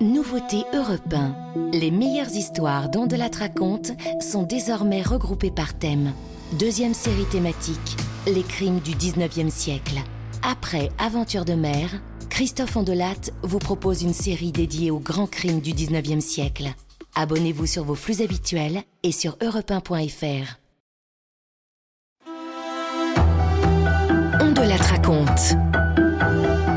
Nouveauté 0.00 0.64
Europe 0.72 1.12
1. 1.12 1.72
Les 1.72 1.90
meilleures 1.90 2.30
histoires 2.30 2.88
dont 2.88 3.06
de 3.06 3.16
la 3.16 3.28
raconte 3.38 3.92
sont 4.22 4.44
désormais 4.44 5.02
regroupées 5.02 5.50
par 5.50 5.74
thème. 5.78 6.14
Deuxième 6.58 6.94
série 6.94 7.26
thématique, 7.26 7.98
les 8.26 8.42
crimes 8.42 8.80
du 8.80 8.92
19e 8.92 9.50
siècle. 9.50 9.98
Après 10.42 10.88
Aventure 10.98 11.44
de 11.44 11.52
mer, 11.52 11.90
Christophe 12.30 12.76
Ondelat 12.76 13.30
vous 13.42 13.58
propose 13.58 14.02
une 14.02 14.14
série 14.14 14.52
dédiée 14.52 14.90
aux 14.90 15.00
grands 15.00 15.26
crimes 15.26 15.60
du 15.60 15.72
19e 15.72 16.20
siècle. 16.20 16.72
Abonnez-vous 17.14 17.66
sur 17.66 17.84
vos 17.84 17.94
flux 17.94 18.22
habituels 18.22 18.80
et 19.02 19.12
sur 19.12 19.36
europe1.fr. 19.36 20.56
Ondelat 24.40 24.76
raconte. 24.76 25.56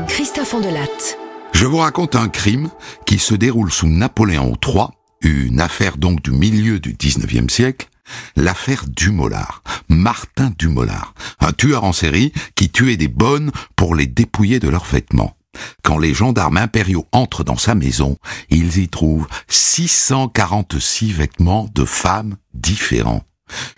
Christophe 0.08 0.52
Ondelat. 0.52 1.23
Je 1.64 1.68
vous 1.70 1.78
raconte 1.78 2.14
un 2.14 2.28
crime 2.28 2.68
qui 3.06 3.18
se 3.18 3.34
déroule 3.34 3.72
sous 3.72 3.86
Napoléon 3.86 4.52
III, 4.62 4.88
une 5.22 5.62
affaire 5.62 5.96
donc 5.96 6.20
du 6.20 6.30
milieu 6.30 6.78
du 6.78 6.92
19e 6.92 7.48
siècle, 7.48 7.88
l'affaire 8.36 8.84
Dumollard, 8.86 9.62
Martin 9.88 10.52
Dumollard, 10.58 11.14
un 11.40 11.52
tueur 11.52 11.84
en 11.84 11.94
série 11.94 12.34
qui 12.54 12.68
tuait 12.68 12.98
des 12.98 13.08
bonnes 13.08 13.50
pour 13.76 13.94
les 13.94 14.06
dépouiller 14.06 14.60
de 14.60 14.68
leurs 14.68 14.84
vêtements. 14.84 15.38
Quand 15.82 15.96
les 15.96 16.12
gendarmes 16.12 16.58
impériaux 16.58 17.08
entrent 17.12 17.44
dans 17.44 17.56
sa 17.56 17.74
maison, 17.74 18.18
ils 18.50 18.76
y 18.76 18.88
trouvent 18.88 19.26
646 19.48 21.12
vêtements 21.12 21.70
de 21.74 21.86
femmes 21.86 22.36
différents. 22.52 23.22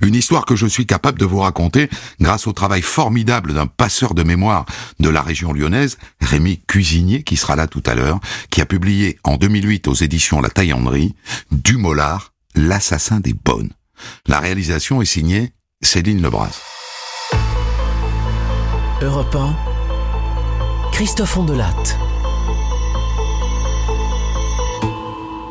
Une 0.00 0.14
histoire 0.14 0.44
que 0.44 0.56
je 0.56 0.66
suis 0.66 0.86
capable 0.86 1.18
de 1.18 1.24
vous 1.24 1.40
raconter 1.40 1.88
grâce 2.20 2.46
au 2.46 2.52
travail 2.52 2.82
formidable 2.82 3.54
d'un 3.54 3.66
passeur 3.66 4.14
de 4.14 4.22
mémoire 4.22 4.66
de 5.00 5.08
la 5.08 5.22
région 5.22 5.52
lyonnaise, 5.52 5.98
Rémi 6.20 6.60
Cuisinier, 6.66 7.22
qui 7.22 7.36
sera 7.36 7.56
là 7.56 7.66
tout 7.66 7.82
à 7.86 7.94
l'heure, 7.94 8.20
qui 8.50 8.60
a 8.60 8.66
publié 8.66 9.18
en 9.24 9.36
2008 9.36 9.88
aux 9.88 9.94
éditions 9.94 10.40
La 10.40 10.50
Taillanderie, 10.50 11.14
Dumollard, 11.50 12.32
l'assassin 12.54 13.20
des 13.20 13.34
bonnes. 13.34 13.72
La 14.26 14.40
réalisation 14.40 15.02
est 15.02 15.06
signée 15.06 15.52
Céline 15.82 16.22
Lebras. 16.22 16.60
Europe 19.02 19.34
1, 19.34 19.56
Christophe 20.92 21.36
Ondelatte. 21.36 21.98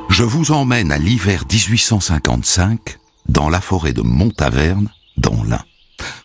Je 0.09 0.23
vous 0.23 0.51
emmène 0.51 0.91
à 0.91 0.97
l'hiver 0.97 1.43
1855 1.51 2.97
dans 3.27 3.49
la 3.49 3.61
forêt 3.61 3.93
de 3.93 4.01
Montaverne, 4.01 4.89
dans 5.17 5.43
l'Ain. 5.43 5.63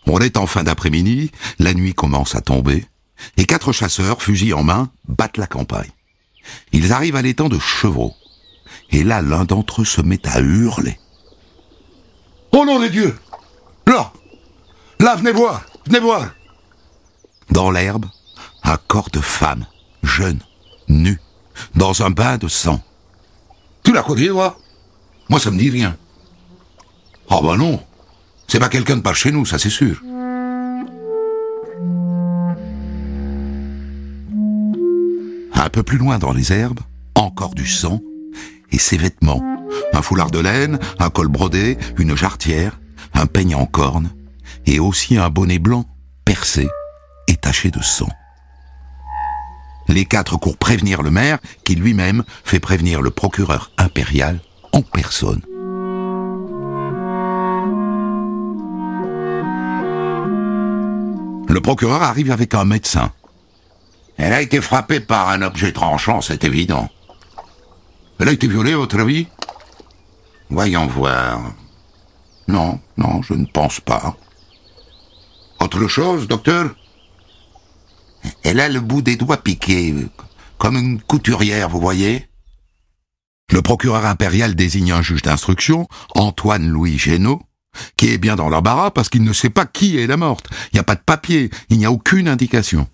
On 0.07 0.19
est 0.19 0.37
en 0.37 0.47
fin 0.47 0.63
d'après-midi, 0.63 1.31
la 1.59 1.73
nuit 1.73 1.93
commence 1.93 2.35
à 2.35 2.41
tomber, 2.41 2.85
et 3.37 3.45
quatre 3.45 3.71
chasseurs, 3.71 4.21
fusils 4.21 4.53
en 4.53 4.63
main, 4.63 4.89
battent 5.07 5.37
la 5.37 5.47
campagne. 5.47 5.91
Ils 6.71 6.91
arrivent 6.91 7.15
à 7.15 7.21
l'étang 7.21 7.49
de 7.49 7.59
Chevreau. 7.59 8.15
Et 8.91 9.03
là, 9.03 9.21
l'un 9.21 9.45
d'entre 9.45 9.81
eux 9.81 9.85
se 9.85 10.01
met 10.01 10.25
à 10.27 10.39
hurler. 10.39 10.99
Oh 12.51 12.65
nom 12.65 12.79
de 12.79 12.87
Dieu 12.87 13.17
Là 13.87 14.11
Là, 14.99 15.15
venez 15.15 15.31
voir 15.31 15.63
Venez 15.85 15.99
voir 15.99 16.33
Dans 17.49 17.71
l'herbe, 17.71 18.05
un 18.63 18.77
corps 18.77 19.09
de 19.11 19.21
femme, 19.21 19.65
jeune, 20.03 20.39
nu, 20.87 21.19
dans 21.75 22.03
un 22.03 22.09
bain 22.09 22.37
de 22.37 22.47
sang. 22.47 22.81
Tu 23.83 23.93
l'as 23.93 24.03
connu, 24.03 24.27
toi 24.27 24.59
Moi, 25.29 25.39
ça 25.39 25.51
me 25.51 25.57
dit 25.57 25.69
rien. 25.69 25.97
Oh 27.33 27.41
bah 27.41 27.55
non 27.55 27.79
C'est 28.49 28.59
pas 28.59 28.67
quelqu'un 28.67 28.97
de 28.97 29.01
par 29.01 29.15
chez 29.15 29.31
nous, 29.31 29.45
ça 29.45 29.57
c'est 29.57 29.69
sûr. 29.69 30.01
Un 35.53 35.69
peu 35.69 35.83
plus 35.83 35.97
loin 35.97 36.19
dans 36.19 36.33
les 36.33 36.51
herbes, 36.51 36.81
encore 37.15 37.55
du 37.55 37.65
sang, 37.65 38.01
et 38.71 38.77
ses 38.77 38.97
vêtements. 38.97 39.41
Un 39.93 40.01
foulard 40.01 40.29
de 40.29 40.39
laine, 40.39 40.77
un 40.99 41.09
col 41.09 41.29
brodé, 41.29 41.77
une 41.97 42.17
jarretière, 42.17 42.81
un 43.13 43.27
peigne 43.27 43.55
en 43.55 43.65
corne, 43.65 44.09
et 44.65 44.79
aussi 44.81 45.17
un 45.17 45.29
bonnet 45.29 45.59
blanc, 45.59 45.85
percé 46.25 46.67
et 47.29 47.37
taché 47.37 47.71
de 47.71 47.81
sang. 47.81 48.09
Les 49.87 50.03
quatre 50.03 50.35
courent 50.37 50.57
prévenir 50.57 51.01
le 51.01 51.11
maire, 51.11 51.39
qui 51.63 51.75
lui-même 51.75 52.23
fait 52.43 52.59
prévenir 52.59 53.01
le 53.01 53.11
procureur 53.11 53.71
impérial 53.77 54.41
en 54.73 54.81
personne. 54.81 55.41
Le 61.51 61.59
procureur 61.59 62.01
arrive 62.01 62.31
avec 62.31 62.53
un 62.53 62.63
médecin. 62.63 63.11
Elle 64.15 64.31
a 64.31 64.41
été 64.41 64.61
frappée 64.61 65.01
par 65.01 65.27
un 65.27 65.41
objet 65.41 65.73
tranchant, 65.73 66.21
c'est 66.21 66.45
évident. 66.45 66.89
Elle 68.19 68.29
a 68.29 68.31
été 68.31 68.47
violée, 68.47 68.71
à 68.71 68.77
votre 68.77 68.97
avis? 68.97 69.27
Voyons 70.49 70.87
voir. 70.87 71.41
Non, 72.47 72.79
non, 72.95 73.21
je 73.21 73.33
ne 73.33 73.45
pense 73.45 73.81
pas. 73.81 74.15
Autre 75.59 75.87
chose, 75.89 76.29
docteur? 76.29 76.73
Elle 78.43 78.61
a 78.61 78.69
le 78.69 78.79
bout 78.79 79.01
des 79.01 79.17
doigts 79.17 79.43
piqué, 79.43 79.93
comme 80.57 80.77
une 80.77 81.01
couturière, 81.01 81.67
vous 81.67 81.81
voyez? 81.81 82.29
Le 83.51 83.61
procureur 83.61 84.05
impérial 84.05 84.55
désigne 84.55 84.93
un 84.93 85.01
juge 85.01 85.23
d'instruction, 85.23 85.89
Antoine-Louis 86.15 86.97
Génaud, 86.97 87.41
qui 87.97 88.09
est 88.09 88.17
bien 88.17 88.35
dans 88.35 88.49
l'embarras 88.49 88.91
parce 88.91 89.09
qu'il 89.09 89.23
ne 89.23 89.33
sait 89.33 89.49
pas 89.49 89.65
qui 89.65 89.97
est 89.97 90.07
la 90.07 90.17
morte. 90.17 90.47
Il 90.71 90.75
n'y 90.75 90.79
a 90.79 90.83
pas 90.83 90.95
de 90.95 91.01
papier, 91.01 91.49
il 91.69 91.77
n'y 91.77 91.85
a 91.85 91.91
aucune 91.91 92.27
indication. 92.27 92.87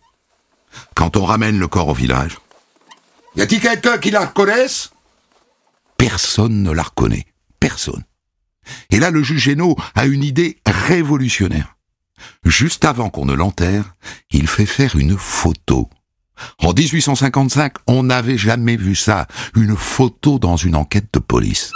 Quand 0.95 1.17
on 1.17 1.25
ramène 1.25 1.59
le 1.59 1.67
corps 1.67 1.89
au 1.89 1.93
village... 1.93 2.37
Y 3.35 3.41
a-t-il 3.41 3.61
quelqu'un 3.61 3.99
qui 3.99 4.09
la 4.09 4.25
reconnaisse? 4.25 4.89
Personne 5.95 6.63
ne 6.63 6.71
la 6.71 6.81
reconnaît. 6.81 7.27
Personne. 7.59 8.03
Et 8.89 8.99
là, 8.99 9.11
le 9.11 9.21
juge 9.21 9.43
Génaud 9.43 9.75
a 9.93 10.05
une 10.07 10.23
idée 10.23 10.59
révolutionnaire. 10.65 11.75
Juste 12.43 12.83
avant 12.83 13.09
qu'on 13.09 13.25
ne 13.25 13.33
l'enterre, 13.33 13.95
il 14.31 14.47
fait 14.47 14.65
faire 14.65 14.95
une 14.95 15.17
photo. 15.17 15.89
En 16.59 16.73
1855, 16.73 17.73
on 17.87 18.03
n'avait 18.03 18.37
jamais 18.37 18.75
vu 18.75 18.95
ça, 18.95 19.27
une 19.55 19.75
photo 19.75 20.39
dans 20.39 20.57
une 20.57 20.75
enquête 20.75 21.07
de 21.13 21.19
police. 21.19 21.71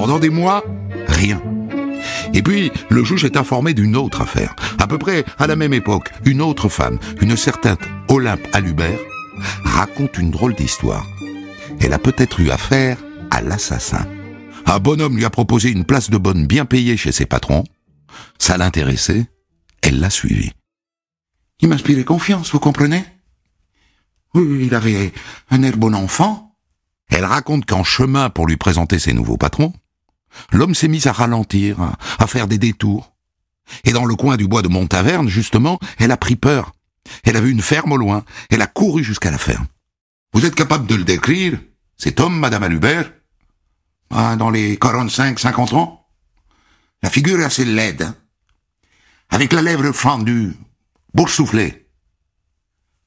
Pendant 0.00 0.18
des 0.18 0.30
mois, 0.30 0.64
rien. 1.08 1.42
Et 2.32 2.42
puis, 2.42 2.72
le 2.88 3.04
juge 3.04 3.26
est 3.26 3.36
informé 3.36 3.74
d'une 3.74 3.96
autre 3.96 4.22
affaire. 4.22 4.56
À 4.78 4.86
peu 4.86 4.96
près 4.96 5.26
à 5.38 5.46
la 5.46 5.56
même 5.56 5.74
époque, 5.74 6.08
une 6.24 6.40
autre 6.40 6.70
femme, 6.70 6.98
une 7.20 7.36
certaine 7.36 7.76
Olympe 8.08 8.46
Alubert, 8.54 8.98
raconte 9.62 10.16
une 10.16 10.30
drôle 10.30 10.54
d'histoire. 10.54 11.06
Elle 11.82 11.92
a 11.92 11.98
peut-être 11.98 12.40
eu 12.40 12.50
affaire 12.50 12.96
à 13.30 13.42
l'assassin. 13.42 14.06
Un 14.64 14.78
bonhomme 14.78 15.18
lui 15.18 15.26
a 15.26 15.30
proposé 15.30 15.68
une 15.68 15.84
place 15.84 16.08
de 16.08 16.16
bonne 16.16 16.46
bien 16.46 16.64
payée 16.64 16.96
chez 16.96 17.12
ses 17.12 17.26
patrons. 17.26 17.64
Ça 18.38 18.56
l'intéressait. 18.56 19.26
Elle 19.82 20.00
l'a 20.00 20.08
suivi. 20.08 20.50
Il 21.60 21.68
m'inspirait 21.68 22.04
confiance, 22.04 22.52
vous 22.52 22.58
comprenez? 22.58 23.04
Oui, 24.32 24.64
il 24.64 24.74
avait 24.74 25.12
un 25.50 25.62
air 25.62 25.76
bon 25.76 25.94
enfant. 25.94 26.56
Elle 27.10 27.26
raconte 27.26 27.66
qu'en 27.66 27.84
chemin 27.84 28.30
pour 28.30 28.46
lui 28.46 28.56
présenter 28.56 28.98
ses 28.98 29.12
nouveaux 29.12 29.36
patrons, 29.36 29.74
l'homme 30.52 30.74
s'est 30.74 30.88
mis 30.88 31.06
à 31.08 31.12
ralentir, 31.12 31.76
à 32.18 32.26
faire 32.26 32.46
des 32.46 32.58
détours. 32.58 33.12
Et 33.84 33.92
dans 33.92 34.04
le 34.04 34.14
coin 34.14 34.36
du 34.36 34.48
bois 34.48 34.62
de 34.62 34.68
Montaverne, 34.68 35.28
justement, 35.28 35.78
elle 35.98 36.10
a 36.10 36.16
pris 36.16 36.36
peur. 36.36 36.72
Elle 37.24 37.36
a 37.36 37.40
vu 37.40 37.50
une 37.50 37.62
ferme 37.62 37.92
au 37.92 37.96
loin. 37.96 38.24
Elle 38.50 38.62
a 38.62 38.66
couru 38.66 39.04
jusqu'à 39.04 39.30
la 39.30 39.38
ferme. 39.38 39.66
Vous 40.32 40.44
êtes 40.44 40.54
capable 40.54 40.86
de 40.86 40.94
le 40.94 41.04
décrire 41.04 41.58
Cet 41.96 42.20
homme, 42.20 42.38
Madame 42.38 42.62
Alubert 42.62 43.12
ah, 44.10 44.36
Dans 44.36 44.50
les 44.50 44.76
45, 44.76 45.38
50 45.38 45.72
ans 45.74 46.06
La 47.02 47.10
figure 47.10 47.40
est 47.40 47.44
assez 47.44 47.64
laide, 47.64 48.02
hein 48.02 48.14
avec 49.30 49.52
la 49.52 49.62
lèvre 49.62 49.92
fendue, 49.92 50.56
boursouflée. 51.14 51.86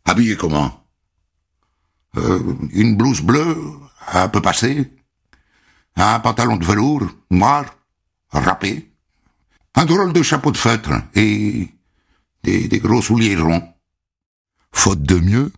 Habillé 0.06 0.38
comment? 0.38 0.86
Euh, 2.18 2.56
Une 2.72 2.96
blouse 2.96 3.22
bleue, 3.22 3.58
un 4.12 4.30
peu 4.30 4.42
passée, 4.42 4.90
un 5.96 6.20
pantalon 6.20 6.58
de 6.58 6.66
velours, 6.66 7.10
noir, 7.30 7.66
râpé, 8.32 8.92
un 9.76 9.86
drôle 9.86 10.14
de 10.14 10.22
chapeau 10.22 10.52
de 10.52 10.58
feutre 10.58 10.92
et 11.16 11.70
des, 12.44 12.80
gros 12.80 13.02
souliers 13.02 13.36
ronds. 13.36 13.68
Faute 14.72 15.04
de 15.04 15.20
mieux, 15.20 15.52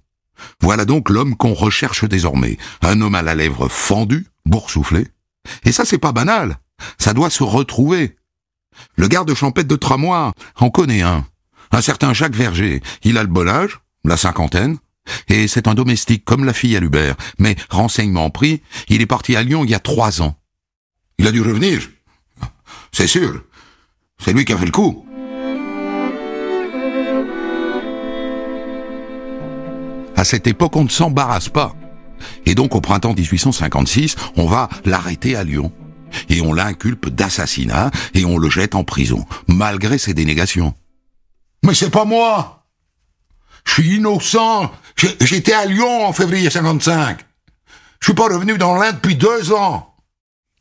voilà 0.62 0.86
donc 0.86 1.10
l'homme 1.10 1.36
qu'on 1.36 1.54
recherche 1.54 2.06
désormais. 2.06 2.58
Un 2.82 3.02
homme 3.02 3.16
à 3.16 3.22
la 3.22 3.36
lèvre 3.36 3.68
fendue, 3.70 4.28
boursouflé. 4.46 5.08
Et 5.64 5.72
ça, 5.72 5.86
c'est 5.86 5.98
pas 5.98 6.12
banal. 6.12 6.58
Ça 6.98 7.14
doit 7.14 7.30
se 7.30 7.44
retrouver. 7.44 8.18
Le 8.98 9.08
garde 9.08 9.34
champêtre 9.34 9.70
de 9.70 9.76
Tramois 9.76 10.34
en 10.58 10.70
connaît 10.70 11.02
un. 11.02 11.26
Un 11.72 11.82
certain 11.82 12.14
Jacques 12.14 12.36
Verger. 12.36 12.82
Il 13.04 13.18
a 13.18 13.24
le 13.24 13.30
bon 13.30 13.48
âge, 13.48 13.80
la 14.04 14.18
cinquantaine, 14.18 14.78
et 15.28 15.48
c'est 15.48 15.68
un 15.68 15.74
domestique 15.74 16.26
comme 16.26 16.46
la 16.46 16.54
fille 16.54 16.76
à 16.76 16.80
Lubert. 16.80 17.16
Mais, 17.40 17.56
renseignement 17.70 18.30
pris, 18.30 18.62
il 18.90 19.02
est 19.02 19.06
parti 19.06 19.36
à 19.36 19.44
Lyon 19.44 19.64
il 19.64 19.70
y 19.70 19.76
a 19.76 19.80
trois 19.80 20.22
ans. 20.22 20.36
Il 21.18 21.28
a 21.28 21.32
dû 21.32 21.42
revenir. 21.42 21.90
C'est 22.92 23.08
sûr. 23.08 23.44
C'est 24.18 24.34
lui 24.34 24.46
qui 24.46 24.54
a 24.54 24.58
fait 24.58 24.66
le 24.66 24.72
coup. 24.72 25.06
À 30.16 30.24
cette 30.24 30.48
époque, 30.48 30.76
on 30.76 30.86
ne 30.86 30.90
s'embarrasse 30.90 31.50
pas. 31.50 31.76
Et 32.46 32.56
donc 32.56 32.76
au 32.76 32.82
printemps 32.82 33.14
1856, 33.14 34.16
on 34.38 34.46
va 34.46 34.70
l'arrêter 34.86 35.36
à 35.36 35.44
Lyon. 35.44 35.72
Et 36.30 36.42
on 36.42 36.54
l'inculpe 36.54 37.10
d'assassinat 37.10 37.92
et 38.14 38.24
on 38.24 38.38
le 38.38 38.50
jette 38.50 38.76
en 38.76 38.86
prison, 38.86 39.26
malgré 39.48 39.98
ses 39.98 40.14
dénégations. 40.14 40.74
Mais 41.64 41.74
c'est 41.74 41.90
pas 41.90 42.06
moi 42.06 42.55
Je 43.66 43.74
suis 43.74 43.96
innocent 43.96 44.72
J'étais 45.22 45.54
à 45.54 45.66
Lyon 45.66 46.06
en 46.06 46.14
février 46.14 46.50
55 46.50 47.20
Je 48.00 48.06
suis 48.06 48.14
pas 48.14 48.28
revenu 48.28 48.58
dans 48.58 48.76
l'Inde 48.76 48.96
depuis 48.96 49.16
deux 49.16 49.52
ans 49.52 49.96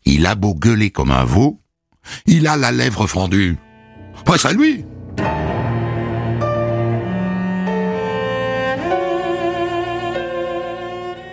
Il 0.05 0.27
a 0.27 0.35
beau 0.35 0.55
gueuler 0.55 0.91
comme 0.91 1.11
un 1.11 1.25
veau, 1.25 1.61
il 2.27 2.47
a 2.47 2.57
la 2.57 2.73
lèvre 2.73 3.07
fendue. 3.07 3.57
Presse 4.25 4.45
à 4.45 4.53
lui 4.53 4.85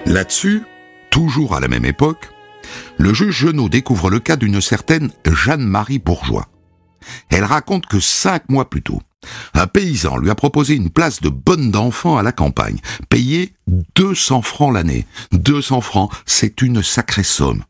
Là-dessus, 0.06 0.63
toujours 1.09 1.56
à 1.56 1.59
la 1.59 1.68
même 1.69 1.85
époque, 1.85 2.29
le 2.97 3.13
juge 3.13 3.45
Genot 3.45 3.69
découvre 3.69 4.09
le 4.09 4.19
cas 4.19 4.35
d'une 4.35 4.59
certaine 4.59 5.12
Jeanne-Marie 5.25 6.00
Bourgeois. 6.00 6.47
Elle 7.29 7.45
raconte 7.45 7.85
que 7.85 8.00
cinq 8.00 8.50
mois 8.50 8.69
plus 8.69 8.81
tôt, 8.81 9.01
un 9.53 9.68
paysan 9.68 10.18
lui 10.18 10.29
a 10.29 10.35
proposé 10.35 10.75
une 10.75 10.89
place 10.89 11.21
de 11.21 11.29
bonne 11.29 11.71
d'enfant 11.71 12.18
à 12.18 12.23
la 12.23 12.31
campagne, 12.31 12.79
payée 13.09 13.53
200 13.95 14.41
francs 14.41 14.73
l'année. 14.73 15.06
200 15.31 15.81
francs, 15.81 16.12
c'est 16.25 16.62
une 16.62 16.83
sacrée 16.83 17.23
somme. 17.23 17.63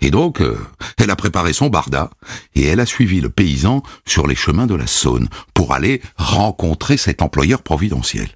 Et 0.00 0.10
donc, 0.10 0.40
euh, 0.40 0.58
elle 0.98 1.10
a 1.10 1.16
préparé 1.16 1.52
son 1.52 1.68
barda 1.68 2.10
et 2.54 2.64
elle 2.64 2.80
a 2.80 2.86
suivi 2.86 3.20
le 3.20 3.30
paysan 3.30 3.82
sur 4.06 4.26
les 4.26 4.34
chemins 4.34 4.66
de 4.66 4.74
la 4.74 4.86
Saône 4.86 5.28
pour 5.54 5.72
aller 5.72 6.02
rencontrer 6.16 6.96
cet 6.96 7.22
employeur 7.22 7.62
providentiel. 7.62 8.28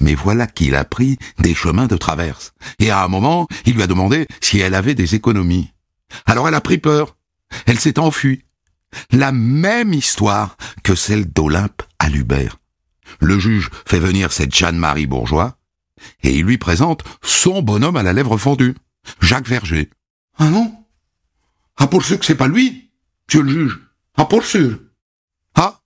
Mais 0.00 0.14
voilà 0.14 0.46
qu'il 0.46 0.74
a 0.76 0.84
pris 0.84 1.18
des 1.38 1.54
chemins 1.54 1.86
de 1.86 1.96
traverse. 1.96 2.52
Et 2.78 2.90
à 2.90 3.02
un 3.02 3.08
moment, 3.08 3.48
il 3.66 3.74
lui 3.74 3.82
a 3.82 3.86
demandé 3.86 4.26
si 4.40 4.60
elle 4.60 4.74
avait 4.74 4.94
des 4.94 5.14
économies. 5.14 5.72
Alors 6.26 6.46
elle 6.48 6.54
a 6.54 6.60
pris 6.60 6.78
peur. 6.78 7.16
Elle 7.66 7.80
s'est 7.80 7.98
enfuie. 7.98 8.43
La 9.10 9.32
même 9.32 9.92
histoire 9.92 10.56
que 10.82 10.94
celle 10.94 11.26
d'Olympe 11.26 11.82
à. 11.98 12.58
Le 13.20 13.38
juge 13.38 13.70
fait 13.86 13.98
venir 13.98 14.32
cette 14.32 14.54
Jeanne-Marie 14.54 15.06
Bourgeois 15.06 15.56
et 16.22 16.36
il 16.36 16.44
lui 16.44 16.58
présente 16.58 17.04
son 17.22 17.62
bonhomme 17.62 17.96
à 17.96 18.02
la 18.02 18.12
lèvre 18.12 18.36
fendue, 18.36 18.74
Jacques 19.20 19.48
Verger. 19.48 19.90
Ah 20.38 20.50
non? 20.50 20.74
Ah 21.76 21.86
pour 21.86 22.04
sûr 22.04 22.18
que 22.18 22.24
c'est 22.24 22.34
pas 22.34 22.48
lui, 22.48 22.90
monsieur 23.28 23.42
le 23.42 23.50
juge. 23.50 23.80
Ah 24.16 24.24
pour 24.26 24.44
sûr. 24.44 24.78
Ah 25.54 25.80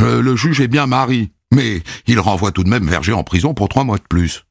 euh, 0.00 0.22
Le 0.22 0.36
juge 0.36 0.60
est 0.60 0.68
bien 0.68 0.86
mari, 0.86 1.32
mais 1.52 1.82
il 2.06 2.20
renvoie 2.20 2.52
tout 2.52 2.64
de 2.64 2.68
même 2.68 2.88
Verger 2.88 3.12
en 3.12 3.24
prison 3.24 3.54
pour 3.54 3.68
trois 3.68 3.84
mois 3.84 3.98
de 3.98 4.04
plus. 4.08 4.44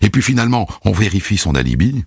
Et 0.00 0.10
puis 0.10 0.22
finalement, 0.22 0.68
on 0.84 0.92
vérifie 0.92 1.38
son 1.38 1.54
alibi. 1.54 2.04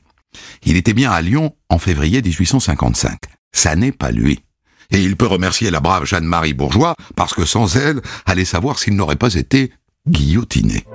Il 0.63 0.75
était 0.75 0.93
bien 0.93 1.11
à 1.11 1.21
Lyon 1.21 1.55
en 1.69 1.79
février 1.79 2.21
1855. 2.21 3.19
Ça 3.51 3.75
n'est 3.75 3.91
pas 3.91 4.11
lui. 4.11 4.44
Et 4.91 5.01
il 5.01 5.15
peut 5.15 5.27
remercier 5.27 5.71
la 5.71 5.79
brave 5.79 6.05
Jeanne-Marie 6.05 6.53
Bourgeois, 6.53 6.95
parce 7.15 7.33
que 7.33 7.45
sans 7.45 7.75
elle, 7.77 8.01
allez 8.25 8.45
savoir 8.45 8.79
s'il 8.79 8.95
n'aurait 8.95 9.15
pas 9.15 9.33
été 9.33 9.71
guillotiné. 10.07 10.85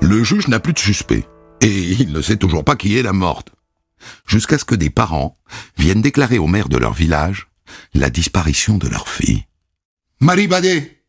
Le 0.00 0.24
juge 0.24 0.48
n'a 0.48 0.60
plus 0.60 0.72
de 0.72 0.78
suspect, 0.78 1.26
et 1.60 1.92
il 1.92 2.12
ne 2.12 2.22
sait 2.22 2.36
toujours 2.36 2.64
pas 2.64 2.76
qui 2.76 2.96
est 2.96 3.02
la 3.02 3.12
morte. 3.12 3.50
Jusqu'à 4.26 4.58
ce 4.58 4.64
que 4.64 4.74
des 4.74 4.90
parents 4.90 5.36
viennent 5.76 6.02
déclarer 6.02 6.38
au 6.38 6.46
maire 6.46 6.68
de 6.68 6.78
leur 6.78 6.92
village 6.92 7.48
la 7.94 8.10
disparition 8.10 8.78
de 8.78 8.88
leur 8.88 9.08
fille. 9.08 9.44
Marie 10.20 10.48
Badet 10.48 11.02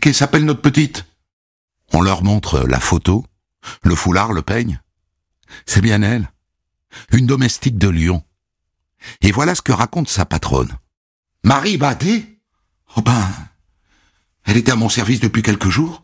Qu'elle 0.00 0.14
s'appelle 0.14 0.44
notre 0.44 0.60
petite 0.60 1.06
On 1.92 2.02
leur 2.02 2.22
montre 2.22 2.60
la 2.66 2.80
photo, 2.80 3.24
le 3.82 3.94
foulard, 3.94 4.32
le 4.32 4.42
peigne. 4.42 4.80
C'est 5.64 5.80
bien 5.80 6.02
elle 6.02 6.30
une 7.12 7.26
domestique 7.26 7.78
de 7.78 7.88
Lyon. 7.88 8.22
Et 9.20 9.32
voilà 9.32 9.54
ce 9.54 9.62
que 9.62 9.72
raconte 9.72 10.08
sa 10.08 10.24
patronne. 10.24 10.76
Marie 11.44 11.76
Badet? 11.76 12.24
Oh 12.96 13.02
ben, 13.02 13.28
elle 14.44 14.56
était 14.56 14.72
à 14.72 14.76
mon 14.76 14.88
service 14.88 15.20
depuis 15.20 15.42
quelques 15.42 15.68
jours. 15.68 16.02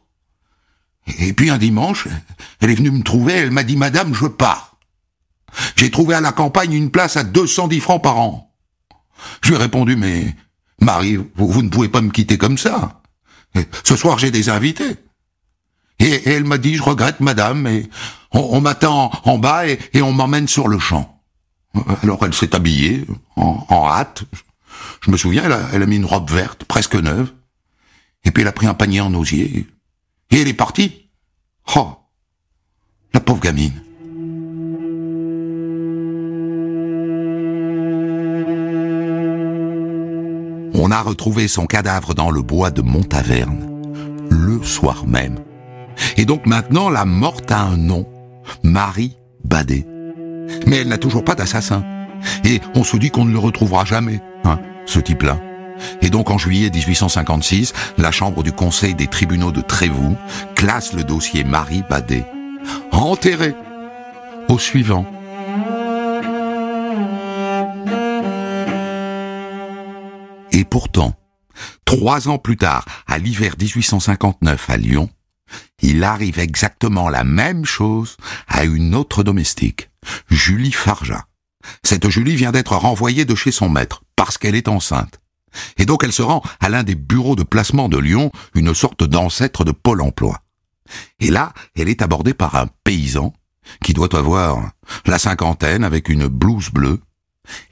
Et 1.18 1.32
puis 1.32 1.50
un 1.50 1.58
dimanche, 1.58 2.08
elle 2.60 2.70
est 2.70 2.74
venue 2.74 2.90
me 2.90 3.02
trouver, 3.02 3.34
elle 3.34 3.50
m'a 3.50 3.62
dit, 3.62 3.76
Madame, 3.76 4.14
je 4.14 4.26
pars. 4.26 4.76
J'ai 5.76 5.90
trouvé 5.90 6.14
à 6.14 6.20
la 6.20 6.32
campagne 6.32 6.72
une 6.72 6.90
place 6.90 7.16
à 7.16 7.24
210 7.24 7.80
francs 7.80 8.02
par 8.02 8.18
an. 8.18 8.54
Je 9.42 9.48
lui 9.48 9.56
ai 9.56 9.58
répondu, 9.58 9.96
mais 9.96 10.34
Marie, 10.80 11.18
vous, 11.36 11.62
ne 11.62 11.68
pouvez 11.68 11.88
pas 11.88 12.00
me 12.00 12.10
quitter 12.10 12.38
comme 12.38 12.58
ça. 12.58 13.02
ce 13.84 13.96
soir, 13.96 14.18
j'ai 14.18 14.30
des 14.30 14.48
invités. 14.48 14.96
Et, 16.00 16.28
elle 16.28 16.44
m'a 16.44 16.58
dit, 16.58 16.74
je 16.74 16.82
regrette, 16.82 17.20
madame, 17.20 17.62
mais 17.62 17.88
on, 18.34 18.60
m'attend 18.60 19.10
en 19.24 19.38
bas 19.38 19.66
et, 19.66 20.02
on 20.02 20.12
m'emmène 20.12 20.48
sur 20.48 20.68
le 20.68 20.78
champ. 20.78 21.22
Alors 22.02 22.24
elle 22.24 22.34
s'est 22.34 22.54
habillée, 22.54 23.06
en, 23.36 23.88
hâte. 23.88 24.24
Je 25.00 25.10
me 25.10 25.16
souviens, 25.16 25.44
elle 25.44 25.52
a, 25.52 25.60
elle 25.72 25.82
a, 25.82 25.86
mis 25.86 25.96
une 25.96 26.04
robe 26.04 26.30
verte, 26.30 26.64
presque 26.64 26.94
neuve. 26.94 27.32
Et 28.24 28.30
puis 28.30 28.42
elle 28.42 28.48
a 28.48 28.52
pris 28.52 28.66
un 28.66 28.74
panier 28.74 29.00
en 29.00 29.14
osier. 29.14 29.66
Et 30.30 30.40
elle 30.40 30.48
est 30.48 30.54
partie. 30.54 31.08
Oh, 31.76 31.96
la 33.12 33.20
pauvre 33.20 33.40
gamine. 33.40 33.80
On 40.76 40.90
a 40.90 41.00
retrouvé 41.00 41.48
son 41.48 41.66
cadavre 41.66 42.14
dans 42.14 42.30
le 42.30 42.42
bois 42.42 42.70
de 42.70 42.82
Montaverne, 42.82 43.82
le 44.28 44.62
soir 44.62 45.06
même. 45.06 45.38
Et 46.16 46.24
donc 46.24 46.46
maintenant, 46.46 46.90
la 46.90 47.04
morte 47.04 47.50
a 47.50 47.60
un 47.60 47.76
nom, 47.76 48.06
Marie 48.62 49.16
Badet. 49.44 49.86
Mais 50.66 50.76
elle 50.78 50.88
n'a 50.88 50.98
toujours 50.98 51.24
pas 51.24 51.34
d'assassin. 51.34 51.84
Et 52.44 52.60
on 52.74 52.84
se 52.84 52.96
dit 52.96 53.10
qu'on 53.10 53.24
ne 53.24 53.32
le 53.32 53.38
retrouvera 53.38 53.84
jamais, 53.84 54.20
hein, 54.44 54.58
ce 54.86 54.98
type-là. 54.98 55.38
Et 56.02 56.10
donc 56.10 56.30
en 56.30 56.38
juillet 56.38 56.70
1856, 56.70 57.72
la 57.98 58.10
Chambre 58.10 58.42
du 58.42 58.52
Conseil 58.52 58.94
des 58.94 59.06
tribunaux 59.06 59.52
de 59.52 59.60
Trévoux 59.60 60.16
classe 60.54 60.92
le 60.92 61.04
dossier 61.04 61.44
Marie 61.44 61.82
Badet. 61.88 62.26
Enterré. 62.92 63.54
Au 64.48 64.58
suivant. 64.58 65.06
Et 70.52 70.64
pourtant, 70.64 71.14
trois 71.84 72.28
ans 72.28 72.38
plus 72.38 72.56
tard, 72.56 72.84
à 73.06 73.18
l'hiver 73.18 73.54
1859 73.60 74.70
à 74.70 74.76
Lyon, 74.76 75.08
il 75.82 76.04
arrive 76.04 76.38
exactement 76.38 77.08
la 77.08 77.24
même 77.24 77.64
chose 77.64 78.16
à 78.48 78.64
une 78.64 78.94
autre 78.94 79.22
domestique, 79.22 79.90
Julie 80.30 80.72
Farja. 80.72 81.26
Cette 81.82 82.08
Julie 82.08 82.36
vient 82.36 82.52
d'être 82.52 82.76
renvoyée 82.76 83.24
de 83.24 83.34
chez 83.34 83.52
son 83.52 83.68
maître 83.68 84.02
parce 84.16 84.38
qu'elle 84.38 84.54
est 84.54 84.68
enceinte. 84.68 85.20
Et 85.76 85.86
donc 85.86 86.04
elle 86.04 86.12
se 86.12 86.22
rend 86.22 86.42
à 86.60 86.68
l'un 86.68 86.82
des 86.82 86.94
bureaux 86.94 87.36
de 87.36 87.42
placement 87.42 87.88
de 87.88 87.98
Lyon, 87.98 88.32
une 88.54 88.74
sorte 88.74 89.04
d'ancêtre 89.04 89.64
de 89.64 89.72
Pôle 89.72 90.02
emploi. 90.02 90.40
Et 91.20 91.30
là, 91.30 91.52
elle 91.76 91.88
est 91.88 92.02
abordée 92.02 92.34
par 92.34 92.56
un 92.56 92.68
paysan 92.84 93.32
qui 93.82 93.94
doit 93.94 94.16
avoir 94.16 94.72
la 95.06 95.18
cinquantaine 95.18 95.84
avec 95.84 96.08
une 96.08 96.26
blouse 96.26 96.70
bleue 96.70 97.00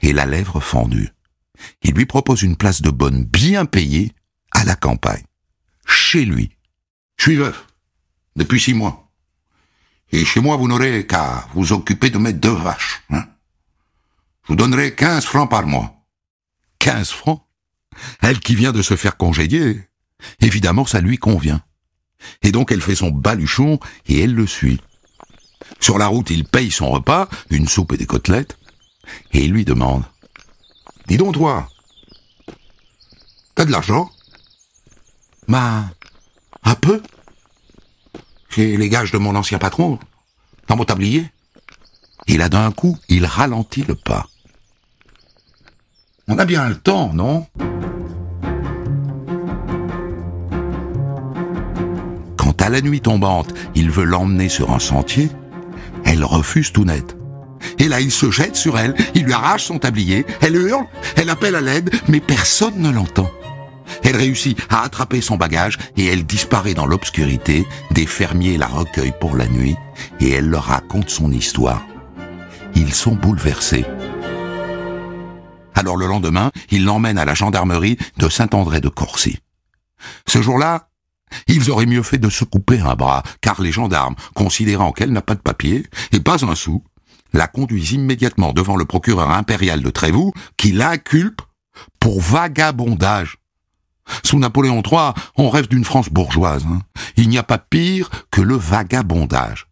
et 0.01 0.13
la 0.13 0.25
lèvre 0.25 0.59
fendue. 0.59 1.09
Il 1.83 1.93
lui 1.93 2.05
propose 2.05 2.41
une 2.41 2.57
place 2.57 2.81
de 2.81 2.89
bonne 2.89 3.23
bien 3.23 3.65
payée 3.65 4.13
à 4.51 4.63
la 4.63 4.75
campagne, 4.75 5.23
chez 5.85 6.25
lui. 6.25 6.51
Je 7.17 7.23
suis 7.23 7.35
veuf, 7.35 7.67
depuis 8.35 8.59
six 8.59 8.73
mois. 8.73 9.11
Et 10.11 10.25
chez 10.25 10.39
moi, 10.39 10.57
vous 10.57 10.67
n'aurez 10.67 11.07
qu'à 11.07 11.47
vous 11.53 11.73
occuper 11.73 12.09
de 12.09 12.17
mes 12.17 12.33
deux 12.33 12.53
vaches. 12.53 13.01
Hein. 13.09 13.25
Je 14.43 14.49
vous 14.49 14.55
donnerai 14.55 14.93
quinze 14.93 15.25
francs 15.25 15.49
par 15.49 15.65
mois. 15.65 15.95
Quinze 16.79 17.09
francs? 17.09 17.41
Elle 18.21 18.39
qui 18.39 18.55
vient 18.55 18.71
de 18.71 18.81
se 18.81 18.95
faire 18.95 19.17
congédier. 19.17 19.87
Évidemment, 20.39 20.85
ça 20.85 21.01
lui 21.01 21.17
convient. 21.17 21.61
Et 22.41 22.51
donc 22.51 22.71
elle 22.71 22.81
fait 22.81 22.95
son 22.95 23.09
baluchon 23.11 23.79
et 24.05 24.21
elle 24.21 24.33
le 24.33 24.47
suit. 24.47 24.81
Sur 25.79 25.97
la 25.97 26.07
route, 26.07 26.29
il 26.29 26.45
paye 26.45 26.71
son 26.71 26.89
repas, 26.91 27.27
une 27.49 27.67
soupe 27.67 27.93
et 27.93 27.97
des 27.97 28.05
côtelettes, 28.05 28.57
et 29.33 29.43
il 29.45 29.51
lui 29.51 29.65
demande. 29.65 30.03
Dis 31.07 31.17
donc, 31.17 31.33
toi, 31.33 31.67
t'as 33.55 33.65
de 33.65 33.71
l'argent? 33.71 34.09
Ma, 35.47 35.89
un 36.63 36.75
peu 36.75 37.01
Les 38.57 38.89
gages 38.89 39.11
de 39.11 39.17
mon 39.17 39.35
ancien 39.35 39.57
patron, 39.57 39.99
dans 40.67 40.75
mon 40.75 40.85
tablier. 40.85 41.25
Et 42.27 42.37
là, 42.37 42.49
d'un 42.49 42.71
coup, 42.71 42.97
il 43.09 43.25
ralentit 43.25 43.83
le 43.87 43.95
pas. 43.95 44.27
On 46.27 46.37
a 46.37 46.45
bien 46.45 46.69
le 46.69 46.75
temps, 46.75 47.11
non? 47.13 47.47
Quand 52.37 52.61
à 52.61 52.69
la 52.69 52.81
nuit 52.81 53.01
tombante, 53.01 53.53
il 53.75 53.89
veut 53.89 54.05
l'emmener 54.05 54.49
sur 54.49 54.71
un 54.71 54.79
sentier, 54.79 55.29
elle 56.05 56.23
refuse 56.23 56.71
tout 56.71 56.85
net. 56.85 57.17
Et 57.79 57.87
là, 57.87 57.99
il 57.99 58.11
se 58.11 58.29
jette 58.29 58.55
sur 58.55 58.77
elle, 58.77 58.95
il 59.15 59.23
lui 59.23 59.33
arrache 59.33 59.65
son 59.65 59.79
tablier, 59.79 60.25
elle 60.41 60.55
hurle, 60.55 60.85
elle 61.15 61.29
appelle 61.29 61.55
à 61.55 61.61
l'aide, 61.61 61.89
mais 62.07 62.19
personne 62.19 62.77
ne 62.77 62.91
l'entend. 62.91 63.31
Elle 64.03 64.17
réussit 64.17 64.59
à 64.69 64.81
attraper 64.81 65.21
son 65.21 65.37
bagage 65.37 65.77
et 65.97 66.05
elle 66.05 66.25
disparaît 66.25 66.73
dans 66.73 66.85
l'obscurité. 66.85 67.65
Des 67.91 68.05
fermiers 68.05 68.57
la 68.57 68.67
recueillent 68.67 69.13
pour 69.19 69.35
la 69.35 69.47
nuit 69.47 69.75
et 70.19 70.31
elle 70.31 70.49
leur 70.49 70.65
raconte 70.65 71.09
son 71.09 71.31
histoire. 71.31 71.83
Ils 72.75 72.93
sont 72.93 73.15
bouleversés. 73.15 73.85
Alors 75.75 75.97
le 75.97 76.07
lendemain, 76.07 76.51
ils 76.69 76.85
l'emmènent 76.85 77.17
à 77.17 77.25
la 77.25 77.33
gendarmerie 77.33 77.97
de 78.17 78.29
Saint-André 78.29 78.81
de 78.81 78.89
Corcy. 78.89 79.39
Ce 80.27 80.41
jour-là, 80.41 80.89
ils 81.47 81.71
auraient 81.71 81.85
mieux 81.85 82.03
fait 82.03 82.17
de 82.17 82.29
se 82.29 82.43
couper 82.43 82.79
un 82.79 82.95
bras, 82.95 83.23
car 83.41 83.61
les 83.61 83.71
gendarmes, 83.71 84.15
considérant 84.35 84.91
qu'elle 84.91 85.11
n'a 85.11 85.21
pas 85.21 85.35
de 85.35 85.41
papier, 85.41 85.85
et 86.11 86.19
pas 86.19 86.45
un 86.45 86.55
sou, 86.55 86.83
la 87.33 87.47
conduisent 87.47 87.93
immédiatement 87.93 88.53
devant 88.53 88.75
le 88.75 88.85
procureur 88.85 89.31
impérial 89.31 89.81
de 89.81 89.89
Trévoux, 89.89 90.33
qui 90.57 90.71
l'inculpe 90.71 91.41
pour 91.99 92.21
vagabondage. 92.21 93.37
Sous 94.23 94.39
Napoléon 94.39 94.81
III, 94.85 95.13
on 95.37 95.49
rêve 95.49 95.67
d'une 95.67 95.85
France 95.85 96.09
bourgeoise. 96.09 96.65
Hein. 96.67 96.81
Il 97.15 97.29
n'y 97.29 97.37
a 97.37 97.43
pas 97.43 97.57
pire 97.57 98.09
que 98.31 98.41
le 98.41 98.55
vagabondage. 98.55 99.67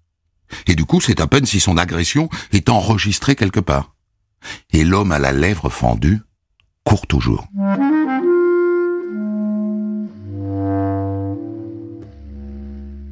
Et 0.68 0.76
du 0.76 0.86
coup, 0.86 1.02
c'est 1.02 1.22
à 1.22 1.28
peine 1.28 1.46
si 1.46 1.60
son 1.60 1.78
agression 1.78 2.30
est 2.52 2.70
enregistrée 2.70 3.36
quelque 3.36 3.60
part. 3.60 3.94
Et 4.72 4.84
l'homme 4.84 5.12
à 5.12 5.20
la 5.20 5.32
lèvre 5.32 5.70
fendue 5.70 6.22
court 6.84 7.08
toujours. 7.08 7.48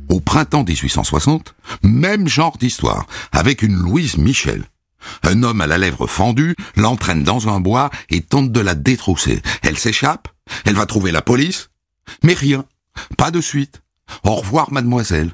Au 0.10 0.20
printemps 0.20 0.64
1860, 0.64 1.54
même 1.84 2.28
genre 2.28 2.58
d'histoire, 2.58 3.06
avec 3.32 3.62
une 3.62 3.76
Louise 3.76 4.18
Michel. 4.18 4.64
Un 5.24 5.44
homme 5.44 5.62
à 5.62 5.68
la 5.68 5.78
lèvre 5.78 6.08
fendue 6.08 6.56
l'entraîne 6.76 7.24
dans 7.24 7.48
un 7.48 7.60
bois 7.60 7.90
et 8.10 8.22
tente 8.22 8.52
de 8.52 8.60
la 8.60 8.76
détrousser. 8.76 9.42
Elle 9.62 9.78
s'échappe, 9.78 10.28
elle 10.66 10.76
va 10.76 10.86
trouver 10.86 11.12
la 11.12 11.22
police, 11.22 11.70
mais 12.24 12.34
rien, 12.34 12.66
pas 13.18 13.32
de 13.32 13.42
suite. 13.42 13.82
Au 14.24 14.36
revoir, 14.36 14.72
mademoiselle. 14.72 15.32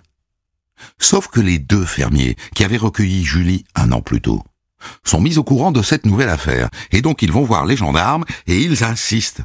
Sauf 0.99 1.27
que 1.27 1.39
les 1.39 1.59
deux 1.59 1.85
fermiers 1.85 2.35
qui 2.53 2.63
avaient 2.63 2.77
recueilli 2.77 3.23
Julie 3.23 3.63
un 3.75 3.91
an 3.91 4.01
plus 4.01 4.21
tôt 4.21 4.43
sont 5.03 5.21
mis 5.21 5.37
au 5.37 5.43
courant 5.43 5.71
de 5.71 5.81
cette 5.81 6.05
nouvelle 6.05 6.29
affaire, 6.29 6.69
et 6.91 7.01
donc 7.01 7.21
ils 7.21 7.31
vont 7.31 7.43
voir 7.43 7.65
les 7.65 7.77
gendarmes 7.77 8.25
et 8.47 8.61
ils 8.61 8.83
insistent. 8.83 9.41